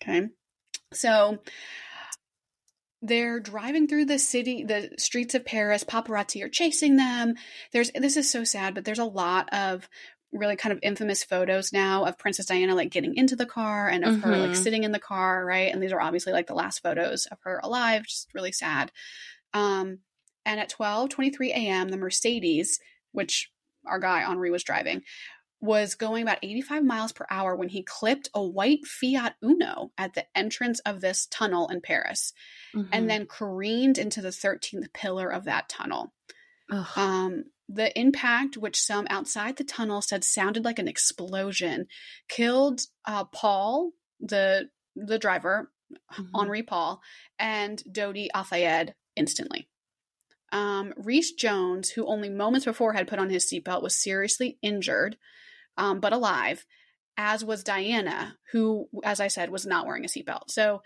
[0.00, 0.28] Okay.
[0.92, 1.40] So
[3.04, 7.34] they're driving through the city the streets of paris paparazzi are chasing them
[7.72, 9.88] there's this is so sad but there's a lot of
[10.32, 14.04] really kind of infamous photos now of princess diana like getting into the car and
[14.04, 14.22] of mm-hmm.
[14.22, 14.62] her like mm-hmm.
[14.62, 17.60] sitting in the car right and these are obviously like the last photos of her
[17.62, 18.90] alive just really sad
[19.52, 19.98] um
[20.46, 22.80] and at 12 23 a.m the mercedes
[23.12, 23.50] which
[23.86, 25.02] our guy henri was driving
[25.64, 30.12] was going about 85 miles per hour when he clipped a white Fiat Uno at
[30.12, 32.34] the entrance of this tunnel in Paris
[32.74, 32.88] mm-hmm.
[32.92, 36.12] and then careened into the 13th pillar of that tunnel.
[36.96, 41.86] Um, the impact, which some outside the tunnel said sounded like an explosion,
[42.28, 46.34] killed uh, Paul, the the driver, mm-hmm.
[46.34, 47.00] Henri Paul,
[47.38, 49.68] and Dodi Al Fayed instantly.
[50.52, 55.16] Um, Rees Jones, who only moments before had put on his seatbelt, was seriously injured
[55.76, 56.66] um, but alive,
[57.16, 60.50] as was Diana, who, as I said, was not wearing a seatbelt.
[60.50, 60.82] So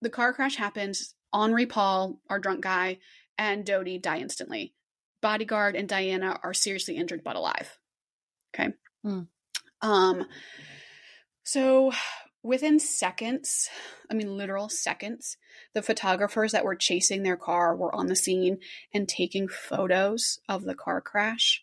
[0.00, 1.14] the car crash happens.
[1.32, 2.98] Henri Paul, our drunk guy,
[3.36, 4.74] and Dodi die instantly.
[5.20, 7.78] Bodyguard and Diana are seriously injured but alive.
[8.54, 8.72] Okay.
[9.04, 9.26] Mm.
[9.82, 10.26] Um.
[11.44, 11.92] So
[12.42, 13.68] within seconds,
[14.10, 15.36] I mean literal seconds,
[15.74, 18.58] the photographers that were chasing their car were on the scene
[18.94, 21.62] and taking photos of the car crash.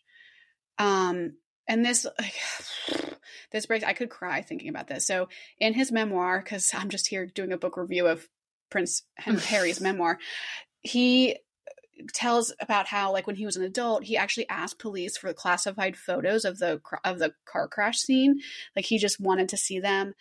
[0.77, 2.05] Um, and this
[3.51, 5.05] this breaks i could cry thinking about this.
[5.05, 8.27] So in his memoir because i'm just here doing a book review of
[8.69, 10.19] prince harry's memoir
[10.81, 11.37] he
[12.13, 15.33] tells about how like when he was an adult he actually asked police for the
[15.33, 18.39] classified photos of the of the car crash scene.
[18.75, 20.13] Like he just wanted to see them.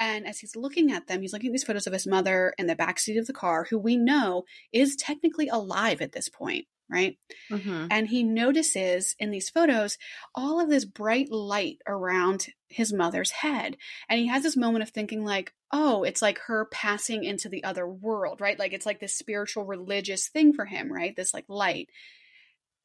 [0.00, 2.66] And as he's looking at them he's looking at these photos of his mother in
[2.66, 7.18] the backseat of the car who we know is technically alive at this point right?
[7.50, 7.88] Mhm.
[7.90, 9.98] And he notices in these photos
[10.34, 13.76] all of this bright light around his mother's head.
[14.08, 17.64] And he has this moment of thinking, like, oh, it's like her passing into the
[17.64, 18.58] other world, right?
[18.58, 21.16] Like it's like this spiritual religious thing for him, right?
[21.16, 21.88] This like light.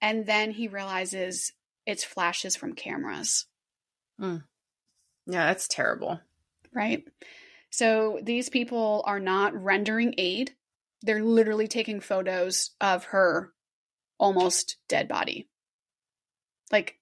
[0.02, 1.52] And then he realizes
[1.86, 3.46] it's flashes from cameras,
[4.20, 4.40] Yeah,
[5.26, 6.20] that's terrible.
[6.74, 7.04] right?
[7.70, 10.54] So these people are not rendering aid.
[11.02, 13.54] They're literally taking photos of her
[14.20, 15.48] almost dead body.
[16.72, 16.98] Like,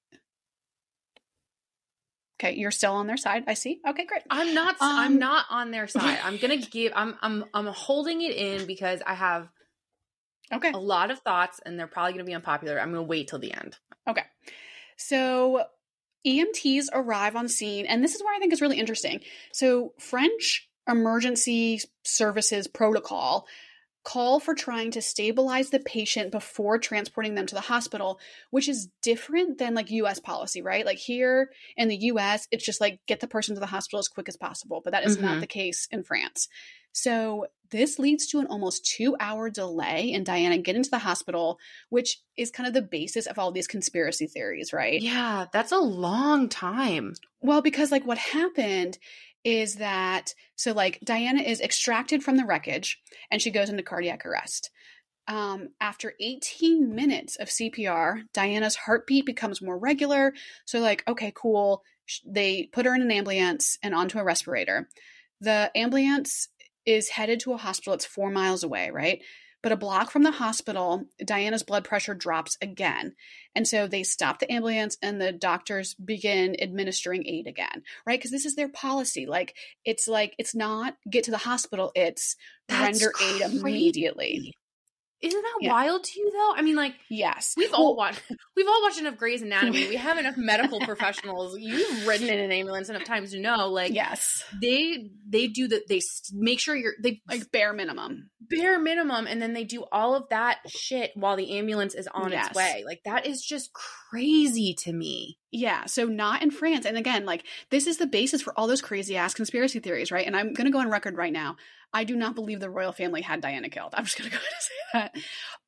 [2.39, 3.43] okay, you're still on their side.
[3.47, 3.79] I see.
[3.87, 4.23] Okay, great.
[4.29, 6.19] I'm not Um, I'm not on their side.
[6.23, 9.49] I'm going to give I'm I'm I'm holding it in because I have
[10.53, 10.71] Okay.
[10.71, 12.79] a lot of thoughts and they're probably going to be unpopular.
[12.79, 13.77] I'm going to wait till the end.
[14.07, 14.21] Okay.
[14.95, 15.63] So
[16.25, 19.21] EMTs arrive on scene, and this is where I think is really interesting.
[19.53, 23.47] So, French emergency services protocol
[24.05, 28.19] call for trying to stabilize the patient before transporting them to the hospital,
[28.51, 30.85] which is different than like US policy, right?
[30.85, 34.07] Like here in the US, it's just like get the person to the hospital as
[34.07, 35.41] quick as possible, but that is not Mhm.
[35.41, 36.47] the case in France.
[36.93, 41.57] So, this leads to an almost two hour delay in Diana getting to the hospital,
[41.89, 45.01] which is kind of the basis of all these conspiracy theories, right?
[45.01, 47.15] Yeah, that's a long time.
[47.41, 48.97] Well, because like what happened
[49.45, 52.99] is that so like Diana is extracted from the wreckage
[53.31, 54.71] and she goes into cardiac arrest.
[55.27, 60.33] Um, after 18 minutes of CPR, Diana's heartbeat becomes more regular.
[60.65, 61.83] So like, okay, cool.
[62.25, 64.89] They put her in an ambulance and onto a respirator.
[65.41, 66.49] The ambulance
[66.85, 67.93] is headed to a hospital.
[67.93, 69.21] It's four miles away, right?
[69.65, 73.15] But a block from the hospital, Diana's blood pressure drops again.
[73.55, 78.19] And so they stop the ambulance and the doctors begin administering aid again, right?
[78.19, 79.25] Because this is their policy.
[79.25, 82.35] Like, it's like, it's not get to the hospital, it's
[82.67, 84.53] That's render aid immediately.
[85.25, 85.71] Isn't that Yeah.
[85.71, 86.53] wild to you though?
[86.55, 87.53] I mean like Yes.
[87.57, 88.21] We've Well, all watched.
[88.55, 89.87] We've all watched enough Grey's Anatomy.
[89.89, 91.57] We have enough medical professionals.
[91.59, 94.43] You've ridden in an ambulance enough times to know, like, yes.
[94.61, 95.87] they they do that.
[95.87, 96.01] They
[96.33, 98.29] make sure you're they Like bare minimum.
[98.41, 102.31] bare minimum, and then they do all of that shit while the ambulance is on
[102.31, 102.47] Yes.
[102.47, 102.83] its way.
[102.85, 105.37] Like that is just crazy to me.
[105.51, 106.85] Yeah, so not in France.
[106.85, 110.25] And again, like this is the basis for all those crazy ass conspiracy theories, right?
[110.27, 111.55] And I'm going to go on record right now.
[111.95, 113.93] I do not believe the royal family had Diana killed.
[113.93, 115.15] I'm just going to go ahead and say that.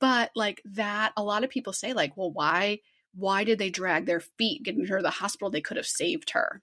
[0.02, 2.80] But like that, a lot of people say, like, well, why?
[3.16, 5.50] Why did they drag their feet getting her to the hospital?
[5.50, 6.62] They could have saved her,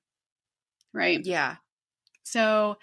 [0.92, 1.18] right?
[1.24, 1.56] Yeah.
[2.24, 2.76] So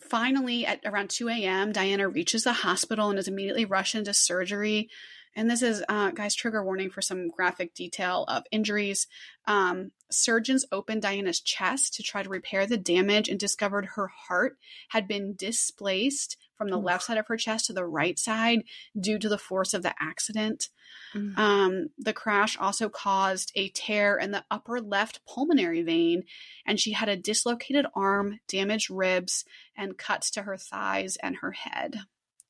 [0.00, 4.88] finally, at around 2 a.m., Diana reaches the hospital and is immediately rushed into surgery.
[5.36, 9.06] And this is, uh, guys, trigger warning for some graphic detail of injuries.
[9.46, 14.56] Um, surgeons opened Diana's chest to try to repair the damage and discovered her heart
[14.90, 18.62] had been displaced from the left side of her chest to the right side
[18.98, 20.68] due to the force of the accident.
[21.14, 21.36] Mm.
[21.36, 26.24] Um, the crash also caused a tear in the upper left pulmonary vein,
[26.64, 29.44] and she had a dislocated arm, damaged ribs,
[29.76, 31.98] and cuts to her thighs and her head.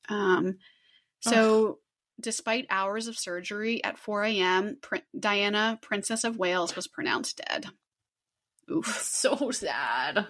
[0.07, 0.57] Um,
[1.19, 1.79] so,
[2.19, 7.67] despite hours of surgery, at 4 a.m., Pr- Diana, Princess of Wales, was pronounced dead.
[8.71, 8.87] Oof.
[9.01, 10.25] so sad.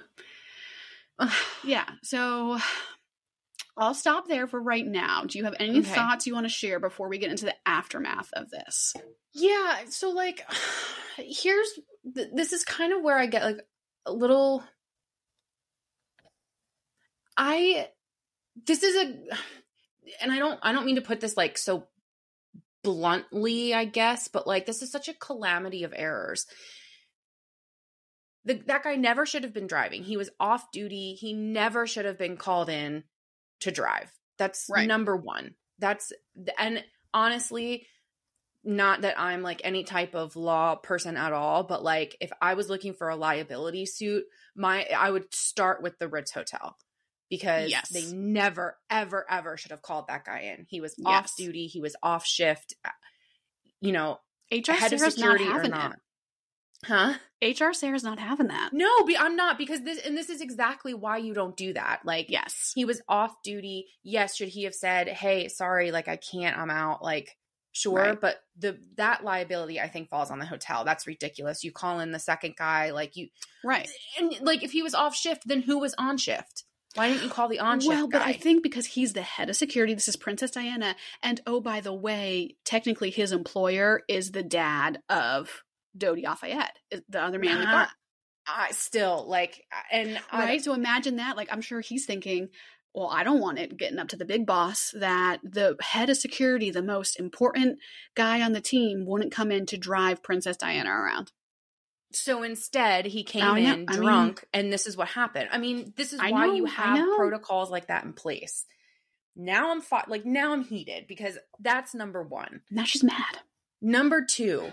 [1.64, 1.86] Yeah.
[2.04, 2.58] So,
[3.78, 5.24] I'll stop there for right now.
[5.26, 5.90] Do you have any Okay.
[5.90, 8.94] thoughts you want to share before we get into the aftermath of this?
[9.34, 10.46] Yeah, so like
[11.18, 11.68] here's
[12.16, 13.60] th- this is kind of where I get like
[14.06, 14.64] a little
[17.38, 17.90] I
[18.66, 19.14] this is a
[20.22, 21.88] and I don't I don't mean to put this like so
[22.84, 26.46] bluntly, I guess, but like this is such a calamity of errors.
[28.46, 30.04] The, that guy never should have been driving.
[30.04, 31.16] He was off duty.
[31.16, 33.04] He never should have been called in
[33.62, 34.12] to drive.
[34.38, 34.88] That's Right.
[34.88, 35.56] number 1.
[35.80, 36.14] That's
[36.60, 37.88] and honestly,
[38.64, 42.54] not that I'm like any type of law person at all, but like if I
[42.54, 46.78] was looking for a liability suit, my I would start with the Ritz Hotel
[47.30, 47.90] because Yes.
[47.90, 50.66] they never ever ever should have called that guy in.
[50.70, 51.08] He was Yes.
[51.08, 52.74] off duty, he was off shift.
[52.84, 52.90] uh,
[53.82, 54.20] You know,
[54.52, 56.00] HR head of Sarah's security not or having not.
[56.86, 57.14] Huh?
[57.42, 58.72] HR Sarah's not having that.
[58.74, 62.02] No, I'm not because this and this is exactly why you don't do that.
[62.06, 62.72] Like Yes.
[62.76, 63.88] he was off duty.
[64.04, 67.38] Yes, should he have said, "Hey, sorry, like I can't, I'm out." Like
[67.72, 68.22] sure, Right.
[68.22, 70.86] but the that liability I think falls on the hotel.
[70.86, 71.64] That's ridiculous.
[71.64, 73.30] You call in the second guy like you
[73.64, 73.90] Right.
[74.18, 76.64] and like if he was off shift, then who was on shift?
[76.96, 78.30] Why didn't you call the on shift Well, but guy?
[78.30, 80.96] I think because he's the head of security, this is Princess Diana.
[81.22, 85.64] And oh, by the way, technically his employer is the dad of
[85.98, 86.58] Dodi Al Fayed,
[87.10, 87.88] the other man in the car.
[88.48, 90.64] I still like and I- Right?
[90.64, 91.36] So imagine that.
[91.36, 92.50] Like, I'm sure he's thinking,
[92.94, 96.18] well, I don't want it getting up to the big boss that the head of
[96.18, 97.80] security, the most important
[98.16, 101.32] guy on the team, wouldn't come in to drive Princess Diana around.
[102.16, 105.50] So instead, he came Oh, in I mean- drunk, and this is what happened.
[105.52, 108.66] I mean, this is I why know, you have protocols like that in place.
[109.36, 112.62] Now I'm fi- like now I'm heated because that's number one.
[112.72, 113.40] Now she's mad.
[113.82, 114.72] Number two,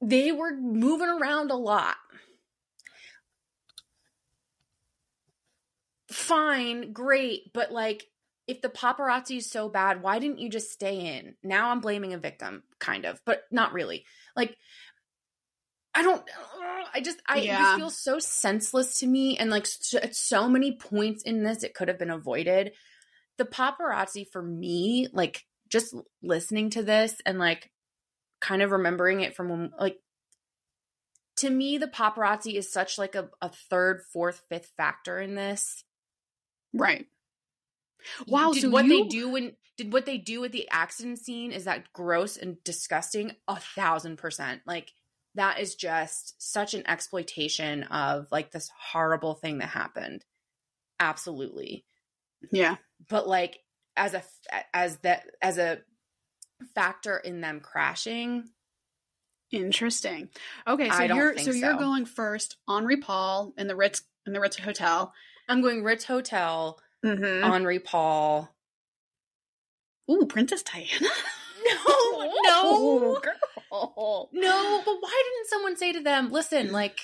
[0.00, 1.96] they were moving around a lot.
[6.10, 8.06] Fine, great, but like
[8.46, 11.36] if the paparazzi is so bad, why didn't you just stay in?
[11.42, 14.04] Now I'm blaming a victim, kind of, but not really.
[14.36, 14.56] Like
[15.94, 16.22] I don't
[16.94, 17.76] I just I Yeah.
[17.76, 19.66] feels so senseless to me and like
[20.02, 22.72] at so many points in this it could have been avoided.
[23.38, 27.70] The paparazzi for me, like just listening to this and like
[28.40, 29.98] kind of remembering it from when like
[31.36, 35.84] to me the paparazzi is such like a, a third fourth fifth factor in this
[36.72, 37.06] Right.
[38.26, 41.52] Wow, did so what they do when did what they do at the accident scene
[41.52, 44.92] is that gross and disgusting a thousand percent like
[45.36, 50.24] that is just such an exploitation of like this horrible thing that happened
[50.98, 51.84] absolutely
[52.50, 52.76] Yeah.
[53.08, 53.60] but like
[53.96, 54.22] as a
[54.74, 55.78] as that as a
[56.74, 58.44] factor in them crashing
[59.52, 60.28] Interesting.
[60.64, 64.38] Okay, so you're think so you're going first Henri Paul in the Ritz in the
[64.40, 65.12] Ritz Hotel.
[65.48, 67.44] i'm going ritz hotel Mm-hmm.
[67.50, 68.54] henri paul
[70.10, 70.88] Ooh, Princess Diana.
[71.64, 74.28] no no girl.
[74.32, 76.98] No, but why didn't someone say to them, listen, like,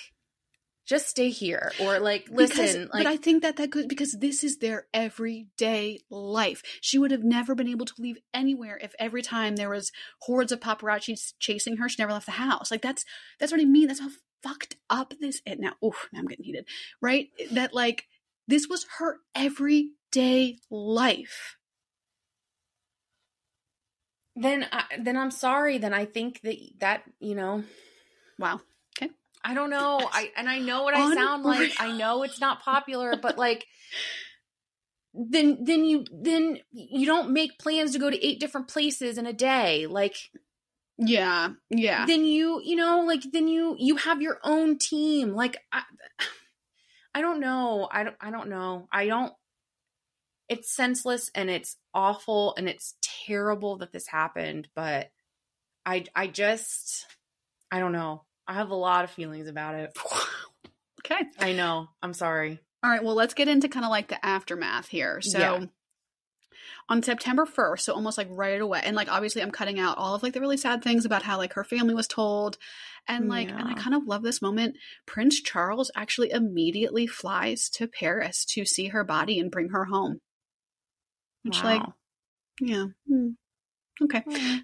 [0.87, 1.70] just stay here?
[1.80, 4.87] Or, like, listen, Because- like, but I think that that could because this is their
[4.92, 6.62] everyday life.
[6.80, 10.50] She would have never been able to leave anywhere if every time there was hordes
[10.50, 12.72] of paparazzi chasing her, she never left the house.
[12.72, 13.04] Like that's
[13.38, 13.87] that's what I mean.
[13.87, 14.11] That's how
[14.42, 15.59] fucked up this is.
[15.61, 16.66] Now, oof, now I'm getting heated.
[17.00, 17.28] Right?
[17.52, 18.06] That like
[18.46, 21.56] this was her everyday life.
[24.37, 25.78] then, I, then I'm sorry.
[25.78, 27.64] Then I think that, that, you know,
[28.38, 28.61] Wow.
[28.96, 29.11] Okay.
[29.42, 29.98] I don't know.
[30.12, 31.72] I, and I know what I sound like.
[31.80, 33.64] I know it's not popular, but, like,
[35.14, 39.24] then, then you, then you don't make plans to go to eight different places in
[39.26, 39.87] a day.
[39.87, 40.16] Like,
[40.98, 41.52] Yeah.
[41.70, 42.04] Yeah.
[42.06, 45.82] then you you know like then you you have your own team like i,
[47.16, 49.33] I don't know i don't i don't know i don't
[50.50, 52.94] it's senseless and it's awful and it's
[53.26, 55.11] terrible that this happened but
[55.87, 57.07] i i just
[57.72, 59.96] i don't know i have a lot of feelings about it
[61.00, 61.24] okay.
[61.38, 64.88] i know i'm sorry All right, well, let's get into kind of like the aftermath
[64.88, 65.20] here.
[65.22, 65.64] So Yeah.
[66.88, 70.14] on September 1st, so almost like right away, and like obviously I'm cutting out all
[70.14, 72.59] of like the really sad things about how like her family was told.
[73.09, 74.77] And like, and I kind of love this moment.
[75.07, 80.21] Prince Charles actually immediately flies to Paris to see her body and bring her home.
[81.42, 81.83] Which, like,
[82.61, 82.87] yeah.
[83.09, 83.29] hmm,
[84.03, 84.25] Okay.
[84.27, 84.57] Mm, Hmm,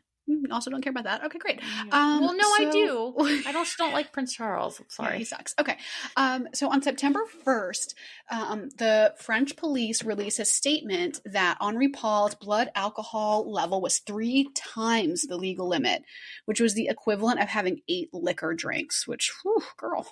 [0.50, 1.24] Also, don't care about that.
[1.24, 1.60] Okay, great.
[1.62, 1.82] yeah.
[1.92, 3.14] Um, well no i so- do
[3.46, 5.54] i don't just don't like prince charles I'm Yeah, sorry he sucks.
[5.58, 5.76] Okay.
[6.16, 7.94] Um, so on September 1st,
[8.30, 14.48] um, the French police released a statement that Henri Paul's blood alcohol level was three
[14.54, 16.02] times the legal limit,
[16.46, 20.06] which was the equivalent of having eight liquor drinks, which, whew, girl.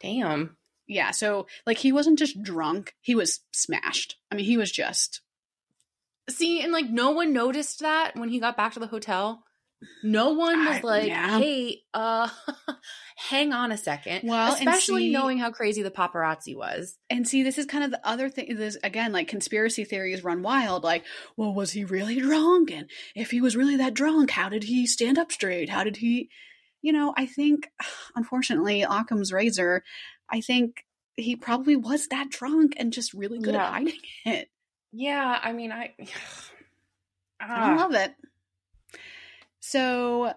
[0.00, 1.10] damn Yeah.
[1.10, 4.16] So, like, he wasn't just drunk, he was smashed.
[4.30, 5.20] I mean, he was just.
[6.30, 9.42] See, and like no one noticed that when he got back to the hotel.
[10.02, 11.38] No one was I- like, yeah.
[11.38, 12.28] "Hey, uh,
[13.28, 14.22] hang on a second.
[14.28, 16.96] Well, especially see- knowing how crazy the paparazzi was.
[17.10, 18.56] And see, this is kind of the other thing.
[18.56, 20.82] This again, like conspiracy theories run wild.
[20.82, 21.04] Like,
[21.36, 22.70] well, was he really drunk?
[22.70, 25.68] And if he was really that drunk, how did he stand up straight?
[25.68, 26.30] How did he?
[26.80, 27.68] You know, I think,
[28.16, 29.84] unfortunately, Occam's razor.
[30.30, 30.84] I think
[31.16, 33.66] he probably was that drunk and just really good Yeah.
[33.66, 34.48] at hiding it.
[34.98, 35.94] Yeah, I mean, I,
[37.40, 38.14] I Ah, love it.
[39.60, 40.32] So,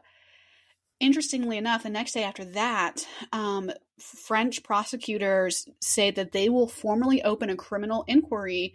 [1.00, 7.24] interestingly enough, the next day after that, um, French prosecutors say that they will formally
[7.24, 8.74] open a criminal inquiry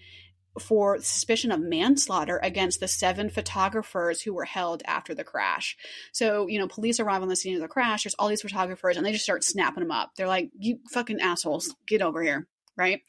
[0.59, 5.77] for suspicion of manslaughter against the seven photographers who were held after the crash.
[6.13, 8.05] So, you know, police arrive on the scene of the crash.
[8.05, 10.13] There's all these photographers, and they just start snapping them up.
[10.17, 13.03] They're like, "You fucking assholes, get over here!" Right?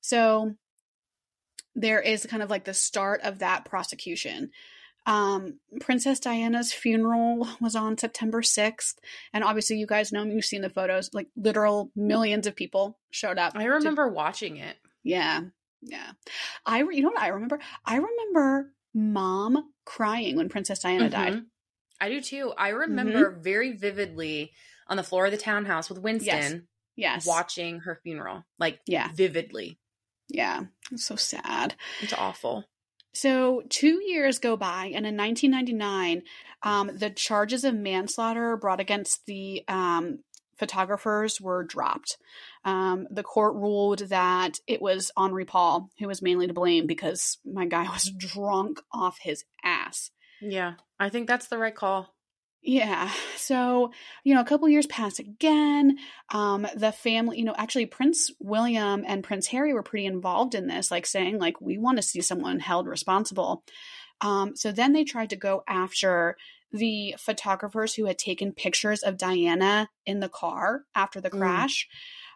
[0.00, 0.56] So,
[1.76, 4.50] there is kind of like the start of that prosecution.
[5.06, 8.94] Um, Princess Diana's funeral was on September 6th.
[9.32, 12.98] And obviously, you guys know me, you've seen the photos, like literal millions of people
[13.12, 13.52] showed up.
[13.54, 14.76] I to- remember watching it.
[15.04, 15.42] yeah.
[15.82, 16.10] Yeah.
[16.64, 17.60] I, re- you know what I remember?
[17.84, 21.34] I remember mom crying when Princess Diana died.
[21.34, 21.44] Mhm.
[22.00, 22.52] I do too.
[22.58, 24.50] I remember very vividly
[24.88, 26.66] on the floor of the townhouse with Winston.
[26.96, 27.26] Yes.
[27.26, 29.10] watching her funeral, like Yeah.
[29.14, 29.78] vividly.
[30.28, 30.64] Yeah.
[30.90, 31.74] It's so sad.
[32.00, 32.64] It's awful.
[33.12, 36.22] So, two years go by, and in 1999,
[36.62, 40.18] um, the charges of manslaughter brought against the um,
[40.58, 42.16] photographers were dropped.
[42.64, 47.38] Um, the court ruled that it was Henri Paul who was mainly to blame because
[47.44, 50.10] my guy was drunk off his ass.
[50.40, 52.14] Yeah, I think that's the right call.
[52.62, 53.12] Yeah.
[53.36, 53.92] So,
[54.24, 55.98] you know, a couple years pass again.
[56.30, 60.66] Um, the family, you know, actually Prince William and Prince Harry were pretty involved in
[60.66, 63.62] this, like saying, like, we want to see someone held responsible.
[64.20, 66.36] Um, so then they tried to go after
[66.72, 71.38] the photographers who had taken pictures of Diana in the car after the Mm.
[71.38, 71.86] crash,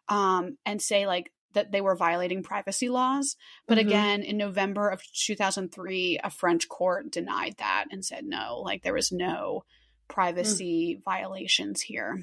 [0.08, 3.36] um, and say like that they were violating privacy laws.
[3.66, 3.80] But Mhm.
[3.80, 8.94] again, in November of 2003, a French court denied that and said no, like there
[8.94, 9.64] was no
[10.10, 11.04] privacy mm.
[11.04, 12.20] violations here.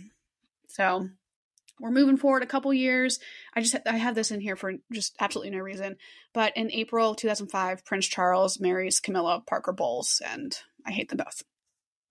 [0.68, 1.08] So
[1.80, 3.20] we're moving forward a couple years.
[3.56, 5.96] I just I have this in here for just absolutely no reason.
[6.34, 11.44] But in April 2005, Prince Charles marries Camilla Parker Bowles, and I hate them both.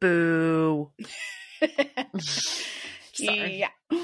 [0.01, 0.91] Boo.
[3.19, 3.69] Yeah.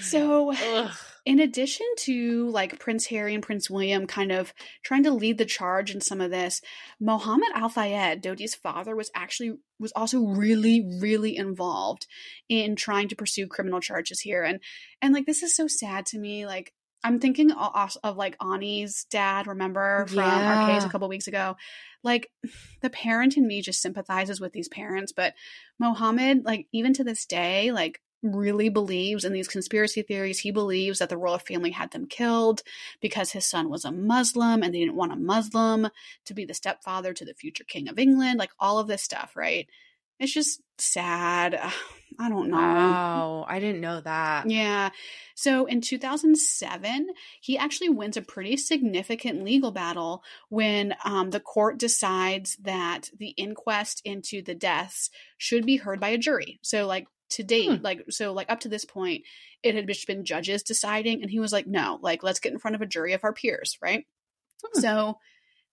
[0.00, 0.90] So, Ugh.
[1.26, 5.44] In addition to like Prince Harry and Prince William kind of trying to lead the
[5.44, 6.60] charge in some of this,
[6.98, 12.06] Mohammed Al Fayed, Dodi's father, was actually was also really, really involved
[12.48, 14.42] in trying to pursue criminal charges here.
[14.42, 14.60] And
[15.02, 16.46] and like this is so sad to me.
[16.46, 21.28] Like I'm thinking of, of like Ani's dad, remember from our case a couple weeks
[21.28, 21.56] ago.
[22.02, 22.30] Like
[22.80, 25.34] the parent in me just sympathizes with these parents, but
[25.78, 30.40] Mohammed, like even to this day, like really believes in these conspiracy theories.
[30.40, 32.62] He believes that the royal family had them killed
[33.00, 35.88] because his son was a Muslim and they didn't want a Muslim
[36.26, 38.38] to be the stepfather to the future king of England.
[38.38, 39.66] Like all of this stuff, right?
[40.18, 41.58] It's just sad.
[42.18, 42.56] I don't know.
[42.56, 44.50] Wow, I didn't know that.
[44.50, 44.90] Yeah.
[45.36, 47.08] So in 2007,
[47.40, 53.28] he actually wins a pretty significant legal battle when um, the court decides that the
[53.30, 55.08] inquest into the deaths
[55.38, 56.58] should be heard by a jury.
[56.62, 57.82] So, like, to date, Hmm.
[57.84, 59.24] like, so, like, up to this point,
[59.62, 61.22] it had just been judges deciding.
[61.22, 63.32] And he was like, no, like, let's get in front of a jury of our
[63.32, 64.06] peers, right?
[64.64, 64.80] Hmm.
[64.80, 65.18] So,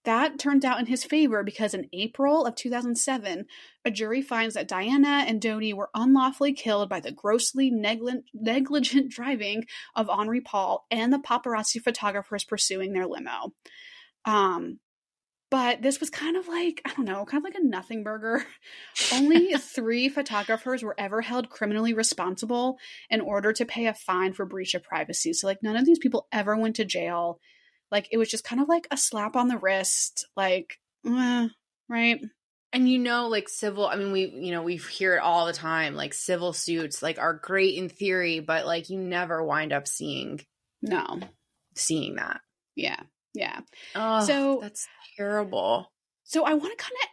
[0.05, 3.45] that turned out in his favor because in April of 2007,
[3.84, 9.12] a jury finds that Diana and Dodi were unlawfully killed by the grossly negli- negligent
[9.12, 13.53] driving of Henri Paul and the paparazzi photographers pursuing their limo.
[14.24, 14.80] Um,
[15.50, 18.45] but this was kind of like, I don't know, kind of like a nothing burger.
[19.14, 22.78] Only three photographers were ever held criminally responsible
[23.10, 25.34] in order to pay a fine for breach of privacy.
[25.34, 27.39] So, like, none of these people ever went to jail.
[27.91, 31.48] Like, it was just kind of like a slap on the wrist, like, eh,
[31.88, 32.20] right?
[32.74, 35.54] And you know, like civil, I mean, we, you know, we hear it all the
[35.54, 35.95] time.
[35.95, 40.41] Like civil suits, like are great in theory, but like you never wind up seeing
[40.82, 41.22] No.
[41.76, 42.41] seeing that.
[42.76, 43.00] Yeah.
[43.38, 43.59] Yeah.
[43.95, 45.91] Oh, So- that's terrible.
[46.23, 47.09] So I want to kind of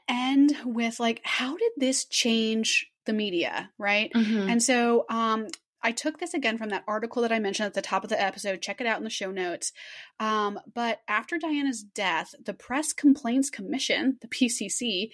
[0.66, 4.10] end with like, how did this change the media, right?
[4.12, 4.50] Mhm.
[4.50, 5.46] And so um,
[5.82, 8.20] I took this again from that article that I mentioned at the top of the
[8.20, 8.60] episode.
[8.62, 9.72] Check it out in the show notes.
[10.18, 15.10] Um, but after Diana's death, the Press Complaints Commission, the PCC,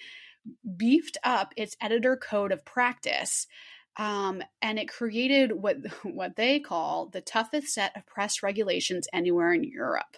[0.77, 3.45] beefed up its editor code of practice.
[3.97, 9.53] Um, and it created what what they call the toughest set of press regulations anywhere
[9.53, 10.17] in Europe.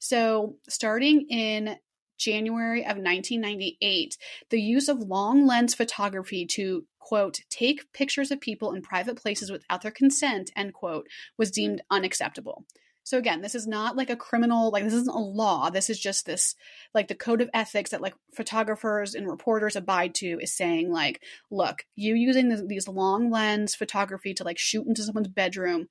[0.00, 1.76] So, starting in
[2.18, 4.16] January of 1998,
[4.50, 9.50] the use of long lens photography to, quote, take pictures of people in private places
[9.50, 11.06] without their consent, end quote,
[11.38, 12.64] was deemed unacceptable.
[13.04, 15.68] So, again, this is not like a criminal, like, this isn't a law.
[15.68, 16.54] This is just this,
[16.94, 21.22] like, the code of ethics that, like, photographers and reporters abide to is saying, like,
[21.50, 25.88] look, you using this, these long lens photography to, like, shoot into someone's bedroom,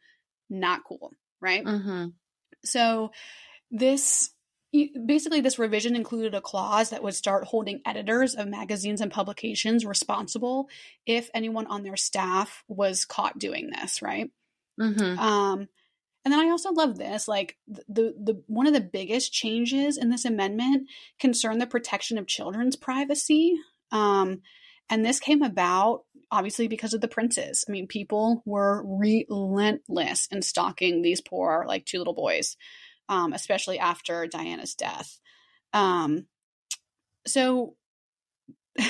[0.49, 1.63] not cool, right?
[1.63, 2.07] Mm-hmm.
[2.63, 3.11] So
[3.71, 4.31] this
[5.05, 9.85] basically this revision included a clause that would start holding editors of magazines and publications
[9.85, 10.69] responsible
[11.07, 14.29] if anyone on their staff was caught doing this, right?
[14.79, 15.17] Mhm.
[15.17, 15.67] Um
[16.25, 19.97] and then I also love this like the, the the one of the biggest changes
[19.97, 20.87] in this amendment
[21.19, 23.57] concerned the protection of children's privacy.
[23.91, 24.41] Um
[24.89, 27.65] and this came about obviously because of the princes.
[27.67, 32.55] I mean, people were relentless in stalking these poor, like two little boys,
[33.09, 35.19] um, especially after Diana's death.
[35.73, 36.27] Um,
[37.27, 37.75] so,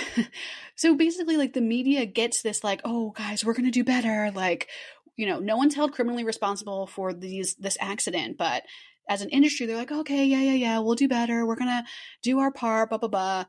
[0.76, 4.30] so basically, like the media gets this, like, oh, guys, we're gonna do better.
[4.36, 4.68] Like,
[5.16, 8.64] you know, no one's held criminally responsible for these this accident, but
[9.10, 11.46] as an industry, they're like, okay, yeah, yeah, yeah, we'll do better.
[11.46, 11.84] We're gonna
[12.22, 13.46] do our part, blah blah blah.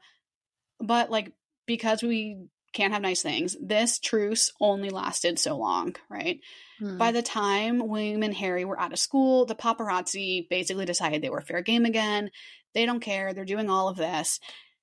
[0.81, 1.33] But like
[1.67, 2.39] because we
[2.73, 3.57] can't have nice things.
[3.61, 6.41] This truce only lasted so long, right?
[6.79, 6.99] Hmm.
[6.99, 11.31] By the time William and Harry were out of school, the paparazzi basically decided they
[11.31, 12.31] were fair game again.
[12.75, 13.33] They don't care.
[13.35, 14.41] They're doing all of this.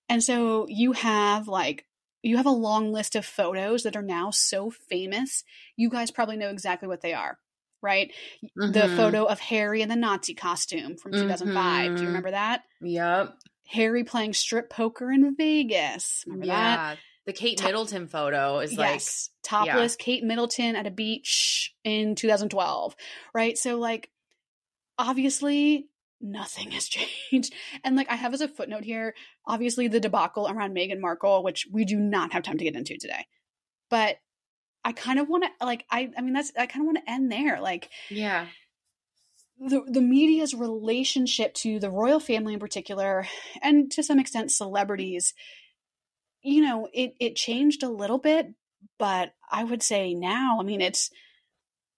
[0.10, 1.86] And so you have like
[2.24, 5.44] you have a long list of photos that are now so famous.
[5.76, 7.38] You guys probably know exactly what they are,
[7.82, 8.12] right?
[8.42, 8.96] The Mhm.
[8.98, 11.92] photo of Harry in the Nazi costume from 2005.
[11.92, 12.02] Do Mhm.
[12.02, 12.64] you remember that?
[12.82, 13.38] Yep.
[13.68, 16.24] Harry playing strip poker in Vegas.
[16.26, 16.98] Remember that?
[17.28, 17.34] Yeah.
[17.34, 22.96] The Kate Ta- Middleton photo is yes, topless Kate Middleton at a beach in 2012,
[23.34, 23.58] right?
[23.58, 24.10] So like
[24.98, 26.88] obviously nothing has
[27.30, 27.54] changed.
[27.84, 29.14] And like I have as a footnote here,
[29.46, 32.98] obviously the debacle around Meghan Markle, which we do not have time to get into
[32.98, 33.26] today.
[33.90, 34.18] But
[34.84, 37.12] I kind of want to like I I mean that's I kind of want to
[37.12, 37.60] end there.
[37.62, 38.48] Like like yeah.
[39.60, 43.28] the the media's relationship to the royal family in particular
[43.62, 45.34] and to some extent celebrities
[46.48, 48.54] you know it it changed a little bit
[48.98, 51.10] but i would say now i mean it's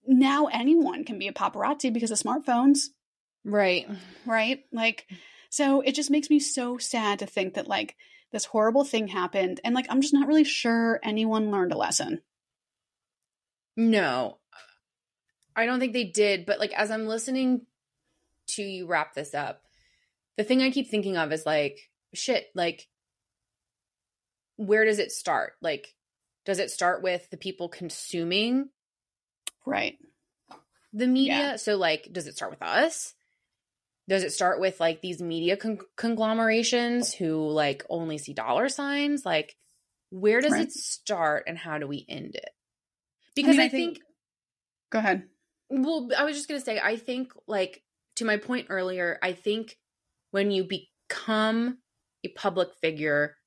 [0.07, 2.87] now anyone can be a paparazzi because of smartphones
[3.45, 3.87] Right.
[4.25, 5.17] right like mm.
[5.49, 7.95] so it just makes me so sad to think that like
[8.31, 12.21] this horrible thing happened and like i'm just not really sure anyone learned a lesson
[13.75, 14.39] No.
[15.55, 17.65] I don't think they did, but like as I'm listening
[18.49, 19.61] to you wrap this up,
[20.37, 21.79] the thing I keep thinking of is like
[22.13, 22.87] shit, like
[24.59, 25.53] where does it start?
[25.61, 25.93] Like
[26.45, 28.69] does it start with the people consuming
[29.65, 29.97] right
[30.93, 31.37] the media?
[31.37, 31.55] Yeah.
[31.55, 33.13] So like does it start with us?
[34.07, 39.25] Does it start with like these media con- conglomerations who like only see dollar signs?
[39.25, 39.55] Like
[40.09, 40.63] where does Right.
[40.63, 42.49] it start and how do we end it?
[43.35, 44.05] Because mean, I, I think- think
[44.89, 45.23] go ahead
[45.69, 47.83] Well, I was just going to say, I think, like,
[48.15, 49.77] to my point earlier, I think
[50.31, 51.77] when you become
[52.23, 53.37] a public figure,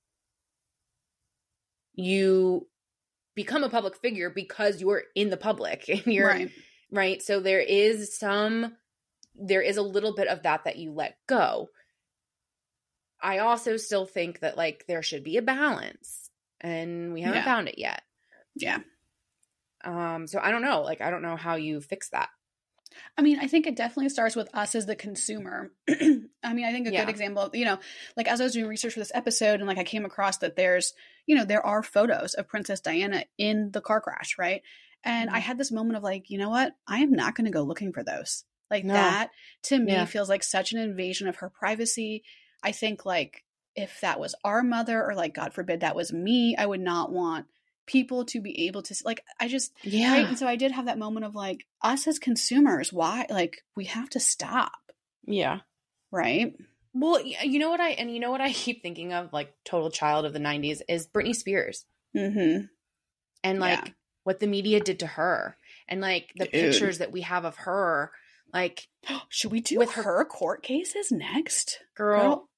[1.94, 2.66] you
[3.34, 6.50] become a public figure because you're in the public and you're right
[6.90, 7.22] right.
[7.22, 8.76] So there is some,
[9.34, 11.70] there is a little bit of that that you let go.
[13.22, 16.28] I also still think that, like, there should be a balance
[16.60, 17.44] and we haven't Yeah.
[17.44, 18.02] found it yet.
[18.56, 18.80] yeah
[19.84, 20.82] Um, so I don't know.
[20.82, 22.28] Like, I don't know how you fix that.
[23.16, 25.70] I mean, I think it definitely starts with us as the consumer.
[25.88, 27.00] I mean, I think a Yeah.
[27.00, 27.78] good example, you know,
[28.16, 30.56] like as I was doing research for this episode and like I came across that
[30.56, 30.94] there's,
[31.26, 34.62] you know, there are photos of Princess Diana in the car crash, right?
[35.04, 35.42] And I Mhm.
[35.42, 36.74] had this moment of like, you know what?
[36.86, 38.44] I am not going to go looking for those.
[38.70, 38.94] Like No.
[38.94, 39.30] that
[39.64, 40.04] to me Yeah.
[40.06, 42.22] feels like such an invasion of her privacy.
[42.62, 46.54] I think like if that was our mother or like God forbid that was me,
[46.56, 47.46] I would not want
[47.86, 50.12] people to be able to like I just Yeah.
[50.12, 50.26] Right.
[50.28, 53.26] And so I did have that moment of like, us as consumers, why?
[53.28, 54.72] Like, we have to stop.
[55.24, 55.60] Yeah.
[56.10, 56.54] Right.
[56.94, 59.90] Well, you know what I and you know what I keep thinking of like total
[59.90, 61.84] child of the 90s is Britney Spears
[62.16, 62.68] Mm
[63.44, 63.92] and like Yeah.
[64.24, 65.56] what the media did to her
[65.88, 66.52] and like the Dude.
[66.52, 68.12] pictures that we have of her
[68.52, 68.88] like.
[69.30, 71.80] Should we do With her, her- court cases next?
[71.96, 72.48] girl,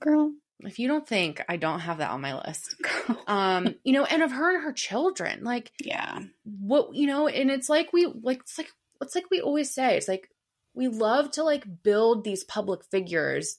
[0.00, 0.32] Girl.
[0.60, 2.76] If you don't think I don't have that on my list.
[3.28, 6.20] Um, you know, and of her and her children, like yeah.
[6.44, 9.96] what you know, and it's like we like it's like it's like we always say,
[9.96, 10.30] it's like
[10.74, 13.58] we love to like build these public figures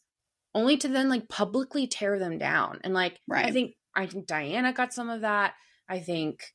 [0.55, 2.79] only to then like publicly tear them down.
[2.85, 3.45] And like right.
[3.45, 5.53] I think I think Diana got some of that.
[5.89, 6.53] I think,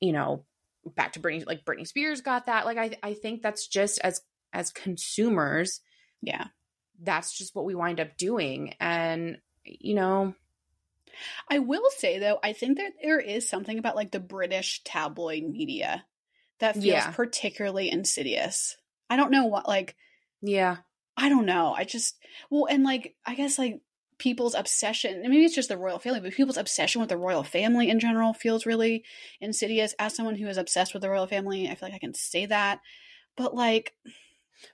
[0.00, 0.44] you know,
[0.84, 2.66] back to Britney, like Britney Spears got that.
[2.66, 4.20] Like I I think that's just as
[4.52, 5.80] as consumers,
[6.22, 6.46] Yeah.
[7.00, 8.74] that's just what we wind up doing.
[8.80, 10.34] And you know,
[11.48, 15.42] I will say, though, I think that there is something about like the British tabloid
[15.44, 16.04] media
[16.58, 17.10] that feels Yeah.
[17.12, 18.76] particularly insidious.
[19.10, 19.96] I don't know what, like,
[20.40, 20.78] yeah.
[21.16, 21.74] I don't know.
[21.74, 22.16] I just
[22.50, 23.80] well, and like I guess like
[24.18, 25.14] people's obsession.
[25.14, 28.00] and Maybe it's just the royal family, but people's obsession with the royal family in
[28.00, 29.04] general feels really
[29.40, 29.94] insidious.
[29.98, 32.46] As someone who is obsessed with the royal family, I feel like I can say
[32.46, 32.80] that.
[33.36, 33.94] But like,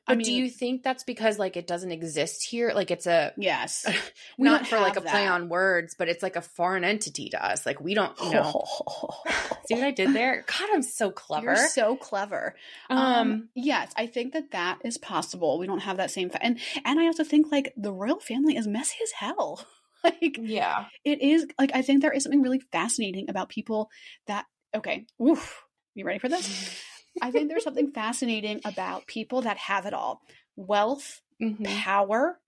[0.07, 2.73] But I mean, do you think that's because like it doesn't exist here?
[2.75, 3.87] Like it's a Yes,
[4.39, 7.45] not for like a have play on words, but it's like a foreign entity to
[7.45, 7.65] us.
[7.67, 8.65] Like we don't, you know.
[9.67, 10.45] See what I did there?
[10.47, 11.47] God, I'm so clever.
[11.47, 12.55] You're so clever.
[12.91, 15.59] um, Um, yes, I think that that is possible.
[15.59, 18.57] We don't have that same, fa- and and I also think like the royal family
[18.57, 19.67] is messy as hell.
[20.05, 20.87] like yeah.
[21.05, 23.91] it is like I think there is something really fascinating about people
[24.27, 25.65] that okay, oof,
[25.95, 26.83] you ready for this?
[27.23, 30.23] I think there's something fascinating about people that have it all.
[30.57, 31.65] Wealth, Mhm.
[31.67, 32.39] power,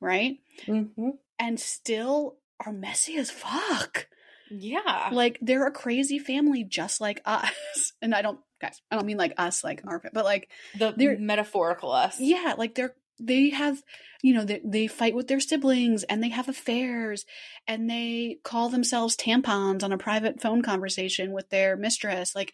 [0.00, 0.38] right?
[0.66, 1.18] Mhm.
[1.38, 4.06] And still are messy as fuck.
[4.50, 5.08] Yeah.
[5.12, 7.50] Like they're a crazy family just like us.
[8.02, 10.48] And I don't guys, I don't mean like us like our but like
[10.78, 12.20] the they're- metaphorical us.
[12.20, 13.82] yeah, like they're they have
[14.22, 17.24] you know they, they fight with their siblings and they have affairs
[17.66, 22.52] and they call themselves tampons on a private phone conversation with their mistress like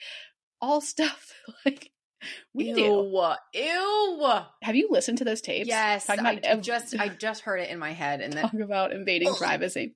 [0.60, 1.32] all stuff
[1.64, 1.90] like
[2.52, 4.40] we ew, do ew.
[4.62, 7.60] have you listened to those tapes Yes, talking I about ev- just I just heard
[7.60, 9.38] it in my head, and then talk about invading Ugh.
[9.38, 9.94] privacy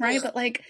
[0.00, 0.22] right Ugh.
[0.22, 0.62] but like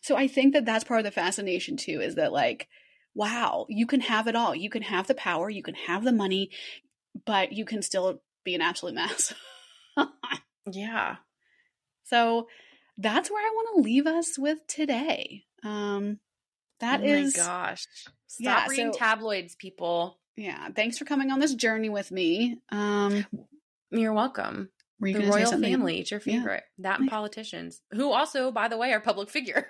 [0.00, 2.68] so i think that that's part of the fascination too is that like
[3.14, 6.12] wow you can have it all you can have the power you can have the
[6.12, 6.50] money
[7.26, 9.34] but you can still be an absolute mess
[10.72, 11.16] yeah,
[12.04, 12.46] so
[12.96, 16.18] that's where i want to leave us with today um
[16.78, 17.86] that oh is my gosh.
[18.30, 20.18] Stop Yeah, reading so- tabloids, people.
[20.36, 23.26] yeah thanks for coming on this journey with me um
[23.90, 24.70] You're welcome.
[25.00, 26.38] were you the royal family, it's your Yeah.
[26.38, 26.64] favorite.
[26.78, 27.10] That and Yeah.
[27.10, 29.64] politicians, who also, by the way, are public figures.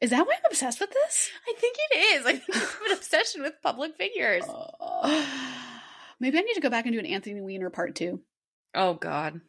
[0.00, 2.26] is that why i'm obsessed with this I think it is.
[2.26, 4.44] I think it's an obsession with public figures.
[4.48, 5.26] Uh,
[6.20, 8.20] maybe i need to go back and do an anthony weiner part two
[8.74, 9.40] Oh God.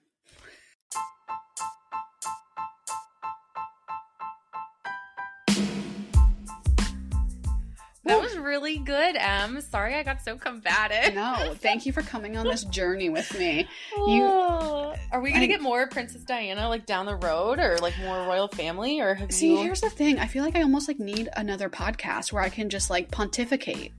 [8.09, 9.61] That was really good, Em.
[9.61, 11.13] Sorry I got so combative.
[11.15, 14.95] no thank you for coming on this journey with me Oh.
[15.11, 18.17] Are we gonna I- get more Princess Diana like down the road, or like more
[18.27, 19.57] royal family, or have See, you?
[19.63, 20.19] here's the thing.
[20.19, 23.93] I feel like I almost like need another podcast where I can just like pontificate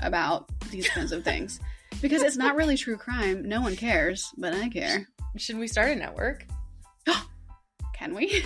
[0.00, 1.60] about these kinds of things.
[2.02, 3.48] Because it's not really true crime.
[3.48, 5.06] No one cares, but I care.
[5.38, 6.44] Should we start a network?
[7.94, 8.44] Can we?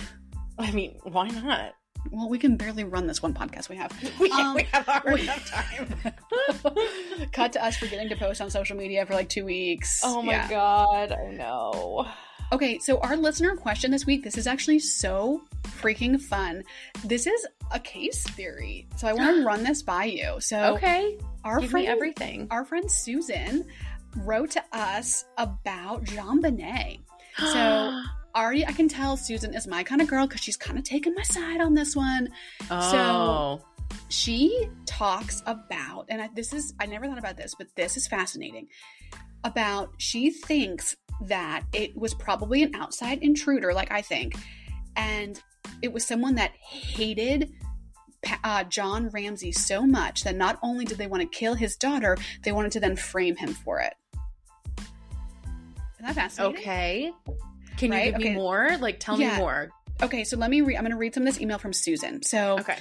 [0.57, 1.73] I mean, why not?
[2.11, 3.91] Well, we can barely run this one podcast we have.
[4.19, 6.13] We, Um, we have hardly we- enough time.
[7.31, 10.01] Cut to us forgetting to post on social media for like two weeks.
[10.03, 10.49] oh my Yeah.
[10.49, 12.07] god, I know.
[12.51, 16.63] Okay, so our listener question this week, this is actually so freaking fun.
[17.05, 18.87] This is a case theory.
[18.97, 20.35] So I want to run this by you.
[20.41, 22.47] So Okay, our give friend me everything.
[22.51, 23.65] our friend Susan
[24.17, 26.99] wrote to us about JonBenét.
[27.37, 28.03] So
[28.35, 31.13] already I can tell Susan is my kind of girl because she's kind of taking
[31.13, 32.29] my side on this one.
[32.69, 33.61] oh,
[34.09, 38.07] She talks about, and I, this is, I never thought about this, but this is
[38.07, 38.67] fascinating.
[39.43, 44.35] About she thinks that it was probably an outside intruder, like I think,
[44.95, 45.41] and
[45.81, 47.51] it was someone that hated
[48.43, 52.17] uh, John Ramsey so much that not only did they want to kill his daughter,
[52.43, 53.93] they wanted to then frame him for it.
[54.77, 56.57] Isn't that fascinating?
[56.57, 57.11] okay.
[57.77, 58.29] Can you give Okay.
[58.29, 58.77] me more?
[58.79, 59.33] Like, tell Yeah.
[59.33, 59.69] me more.
[60.03, 60.75] Okay, so let me read.
[60.77, 62.23] I'm going to read some of this email from Susan.
[62.23, 62.77] So, Okay.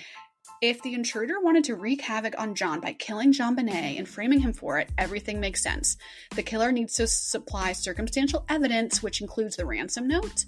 [0.63, 4.53] if the intruder wanted to wreak havoc on John by killing JonBenét and framing him
[4.53, 5.97] for it, everything makes sense.
[6.35, 10.45] The killer needs to supply circumstantial evidence, which includes the ransom note,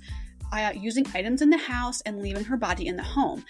[0.53, 3.45] uh, using items in the house, and leaving her body in the home.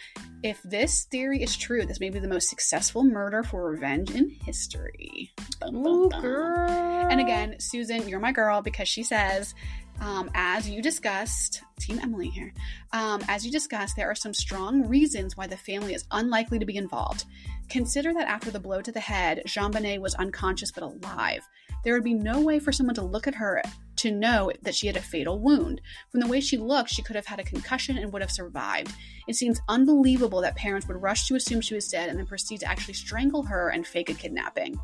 [0.45, 4.29] If this theory is true, this may be the most successful murder for revenge in
[4.29, 5.31] history.
[5.61, 6.21] Dun, dun, Ooh, dun.
[6.23, 6.69] girl.
[7.11, 9.55] And again, Susan, you're my girl because she says,
[10.03, 12.53] um, as you discussed, Team Emily here,
[12.93, 16.67] um, as you discussed, there are some strong reasons why the family is unlikely to
[16.67, 17.25] be involved.
[17.69, 21.49] Consider that after the blow to the head, JonBenét was unconscious but alive.
[21.85, 23.63] There would be no way for someone to look at her
[23.97, 25.81] to know that she had a fatal wound.
[26.11, 28.93] From the way she looked, she could have had a concussion and would have survived.
[29.29, 32.59] It seems unbelievable that parents would rush to assume she was dead and then proceed
[32.61, 34.81] to actually strangle her and fake a kidnapping.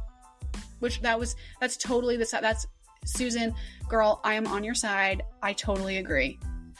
[0.78, 2.68] Which that was that's totally the that's
[3.04, 3.54] Susan,
[3.88, 5.22] girl, I am on your side.
[5.42, 6.38] I totally agree.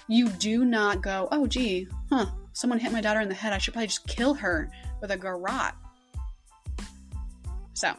[0.09, 3.53] You do not go, oh gee, huh, someone hit my daughter in the head.
[3.53, 5.75] I should probably just kill her with a garrote.
[7.75, 7.95] So,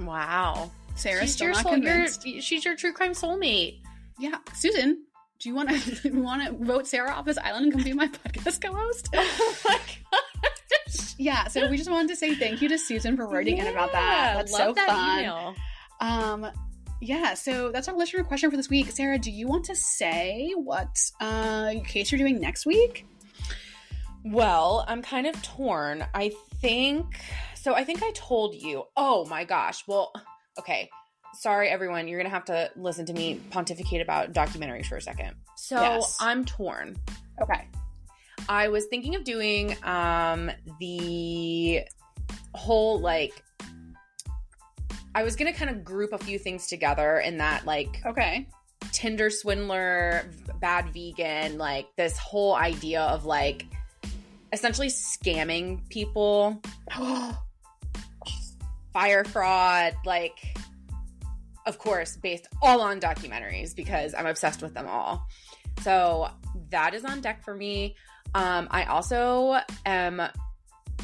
[0.00, 0.70] wow.
[0.94, 2.26] Sarah's she's still your not soul, your, convinced.
[2.42, 3.80] she's your true crime soulmate.
[4.18, 5.04] Yeah, Susan,
[5.40, 8.08] do you want to want to vote Sarah off this island and come be my
[8.26, 9.08] podcast co-host?
[9.14, 11.14] Oh my gosh.
[11.18, 13.92] Yeah, so we just wanted to say thank you to Susan for writing in about
[13.92, 14.34] that.
[14.36, 15.18] That's so that fun.
[15.20, 15.54] email.
[16.00, 16.50] Um,
[17.04, 18.90] yeah, so that's our listener question for this week.
[18.90, 23.06] Sarah, do you want to say what uh case you're doing next week?
[24.24, 26.06] Well, I'm kind of torn.
[26.14, 27.20] I think
[27.54, 27.74] so.
[27.74, 28.84] I think I told you.
[28.96, 29.84] Oh my gosh.
[29.86, 30.12] Well,
[30.58, 30.88] okay.
[31.34, 32.08] Sorry, everyone.
[32.08, 35.34] You're going to have to listen to me pontificate about documentaries for a second.
[35.56, 36.16] So Yes.
[36.20, 36.96] I'm torn.
[37.42, 37.68] Okay.
[38.48, 40.50] I was thinking of doing um
[40.80, 41.82] the
[42.54, 43.42] whole like
[45.14, 48.48] I was gonna kind of group a few things together in that like Okay.
[48.92, 50.28] Tinder swindler,
[50.60, 53.64] bad vegan, like this whole idea of like
[54.52, 56.60] essentially scamming people,
[58.92, 60.56] Fyre Fraud, like
[61.66, 65.26] of course based all on documentaries because I'm obsessed with them all.
[65.82, 66.28] So
[66.70, 67.96] that is on deck for me.
[68.34, 70.22] Um, I also am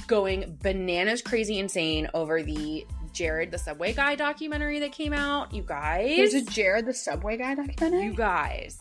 [0.07, 5.53] going bananas crazy insane over the Jared the Subway Guy documentary that came out.
[5.53, 6.17] You guys.
[6.17, 8.05] There's a Jared the Subway guy documentary.
[8.05, 8.79] You guys.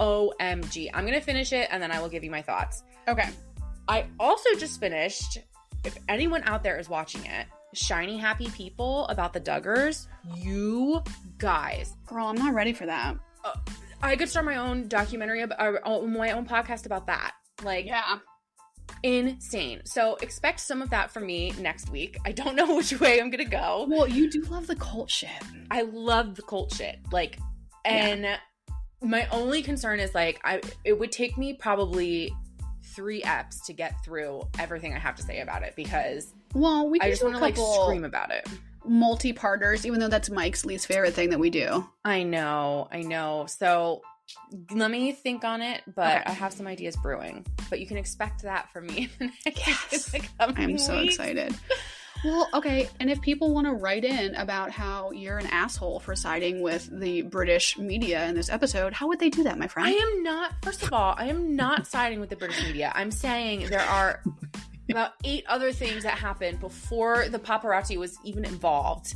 [0.00, 0.90] OMG.
[0.92, 2.82] I'm going to finish it and then I will give you my thoughts.
[3.08, 3.28] okay.
[3.86, 5.38] I also just finished,
[5.84, 10.06] if anyone out there is watching it, Shiny Happy People about the Duggars.
[10.36, 11.02] You
[11.36, 11.94] guys.
[12.06, 13.16] Girl, I'm not ready for that.
[13.44, 13.52] Uh,
[14.02, 17.32] I could start my own documentary, about, uh, or my own podcast about that.
[17.62, 18.18] Like, Yeah.
[19.04, 19.82] Insane.
[19.84, 22.16] So expect some of that from me next week.
[22.24, 23.86] I don't know which way I'm going to go.
[23.88, 25.28] Well, you do love the cult shit.
[25.70, 26.98] I love the cult shit.
[27.12, 27.38] Like,
[27.84, 28.26] and
[29.02, 32.34] my only concern is like, I it would take me probably
[32.94, 36.98] three eps to get through everything I have to say about it because Well, we
[37.00, 38.48] I just want to like scream about it.
[38.86, 41.86] multi-parters, even though that's Mike's least favorite thing that we do.
[42.04, 43.46] I know, I know.
[43.48, 44.00] So
[44.72, 46.22] let me think on it, but Okay.
[46.26, 47.44] I have some ideas brewing.
[47.70, 49.08] But you can expect that from me.
[49.46, 50.14] Yes.
[50.40, 51.14] I'm so weeks.
[51.14, 51.54] excited.
[52.24, 56.16] Well, okay, and if people want to write in about how you're an asshole for
[56.16, 59.90] siding with the British media in this episode, how would they do that, my friend?
[59.90, 62.90] I am not, first of all, I am not siding with the British media.
[62.94, 64.22] I'm saying there are
[64.90, 69.12] about eight other things that happened before the paparazzi was even involved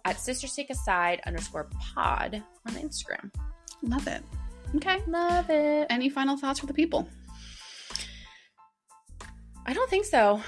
[0.05, 3.31] at sisters take aside underscore pod on Instagram.
[3.83, 4.23] Love it.
[4.77, 4.99] Okay.
[5.07, 5.87] Love it.
[5.91, 7.09] Any final thoughts for the people?
[9.67, 10.43] I don't think so.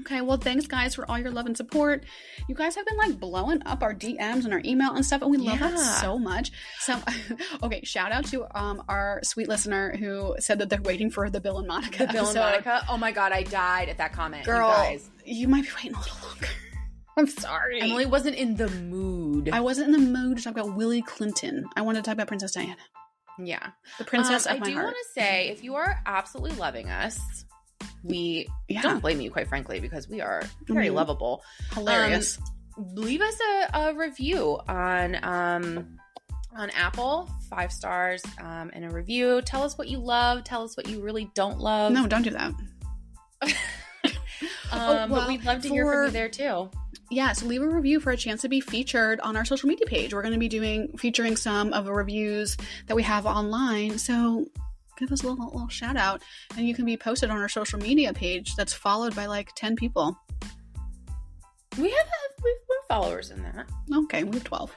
[0.00, 2.04] Okay, well, thanks guys for all your love and support.
[2.48, 5.30] You guys have been like blowing up our DMs and our email and stuff, and
[5.30, 6.50] we love that so much.
[6.80, 7.00] So,
[7.62, 11.40] okay, shout out to um our sweet listener who said that they're waiting for the
[11.40, 12.40] Bill and Monica The Bill and episode.
[12.40, 12.86] Monica.
[12.88, 14.44] Oh my god, I died at that comment.
[14.44, 15.10] Girl, you guys.
[15.24, 16.48] you might be waiting a little longer.
[17.16, 17.80] I'm sorry.
[17.80, 19.48] Emily wasn't in the mood.
[19.52, 21.64] I wasn't in the mood to talk about Willie Clinton.
[21.76, 22.76] I wanted to talk about Princess Diana,
[23.38, 23.70] yeah.
[23.98, 27.44] the princess Um, I do want to say if you are absolutely loving us,
[28.02, 30.94] we yeah, don't blame you, quite frankly, because we are very Mhm.
[30.94, 31.42] lovable.
[31.72, 32.38] hilarious.
[32.76, 35.98] leave us a, a review on um
[36.56, 39.42] on Apple, five stars, um, and a review.
[39.42, 40.44] Tell us what you love.
[40.44, 41.92] Tell us what you really don't love.
[41.92, 42.52] no, don't do that.
[43.42, 43.52] um,
[44.72, 46.70] Oh, but well, we'd love to hear from you there too.
[47.10, 49.86] Yeah, so leave a review for a chance to be featured on our social media
[49.86, 50.12] page.
[50.14, 52.56] We're going to be doing featuring some of the reviews
[52.86, 53.98] that we have online.
[53.98, 54.46] So
[54.98, 56.22] give us a little, little shout out,
[56.56, 59.76] and you can be posted on our social media page that's followed by like ten
[59.76, 60.18] people.
[61.78, 63.66] We have uh, we've we're followers in that.
[63.92, 64.74] Okay, we have twelve.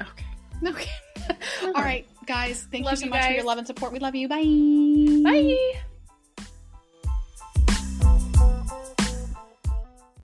[0.00, 0.26] Okay.
[0.64, 0.90] Okay.
[1.28, 1.72] Uh-huh.
[1.74, 2.68] All right, guys.
[2.70, 3.90] Thank Love you so you much for your love and support.
[3.92, 4.28] We love you.
[4.28, 4.44] Bye.
[5.24, 5.80] Bye.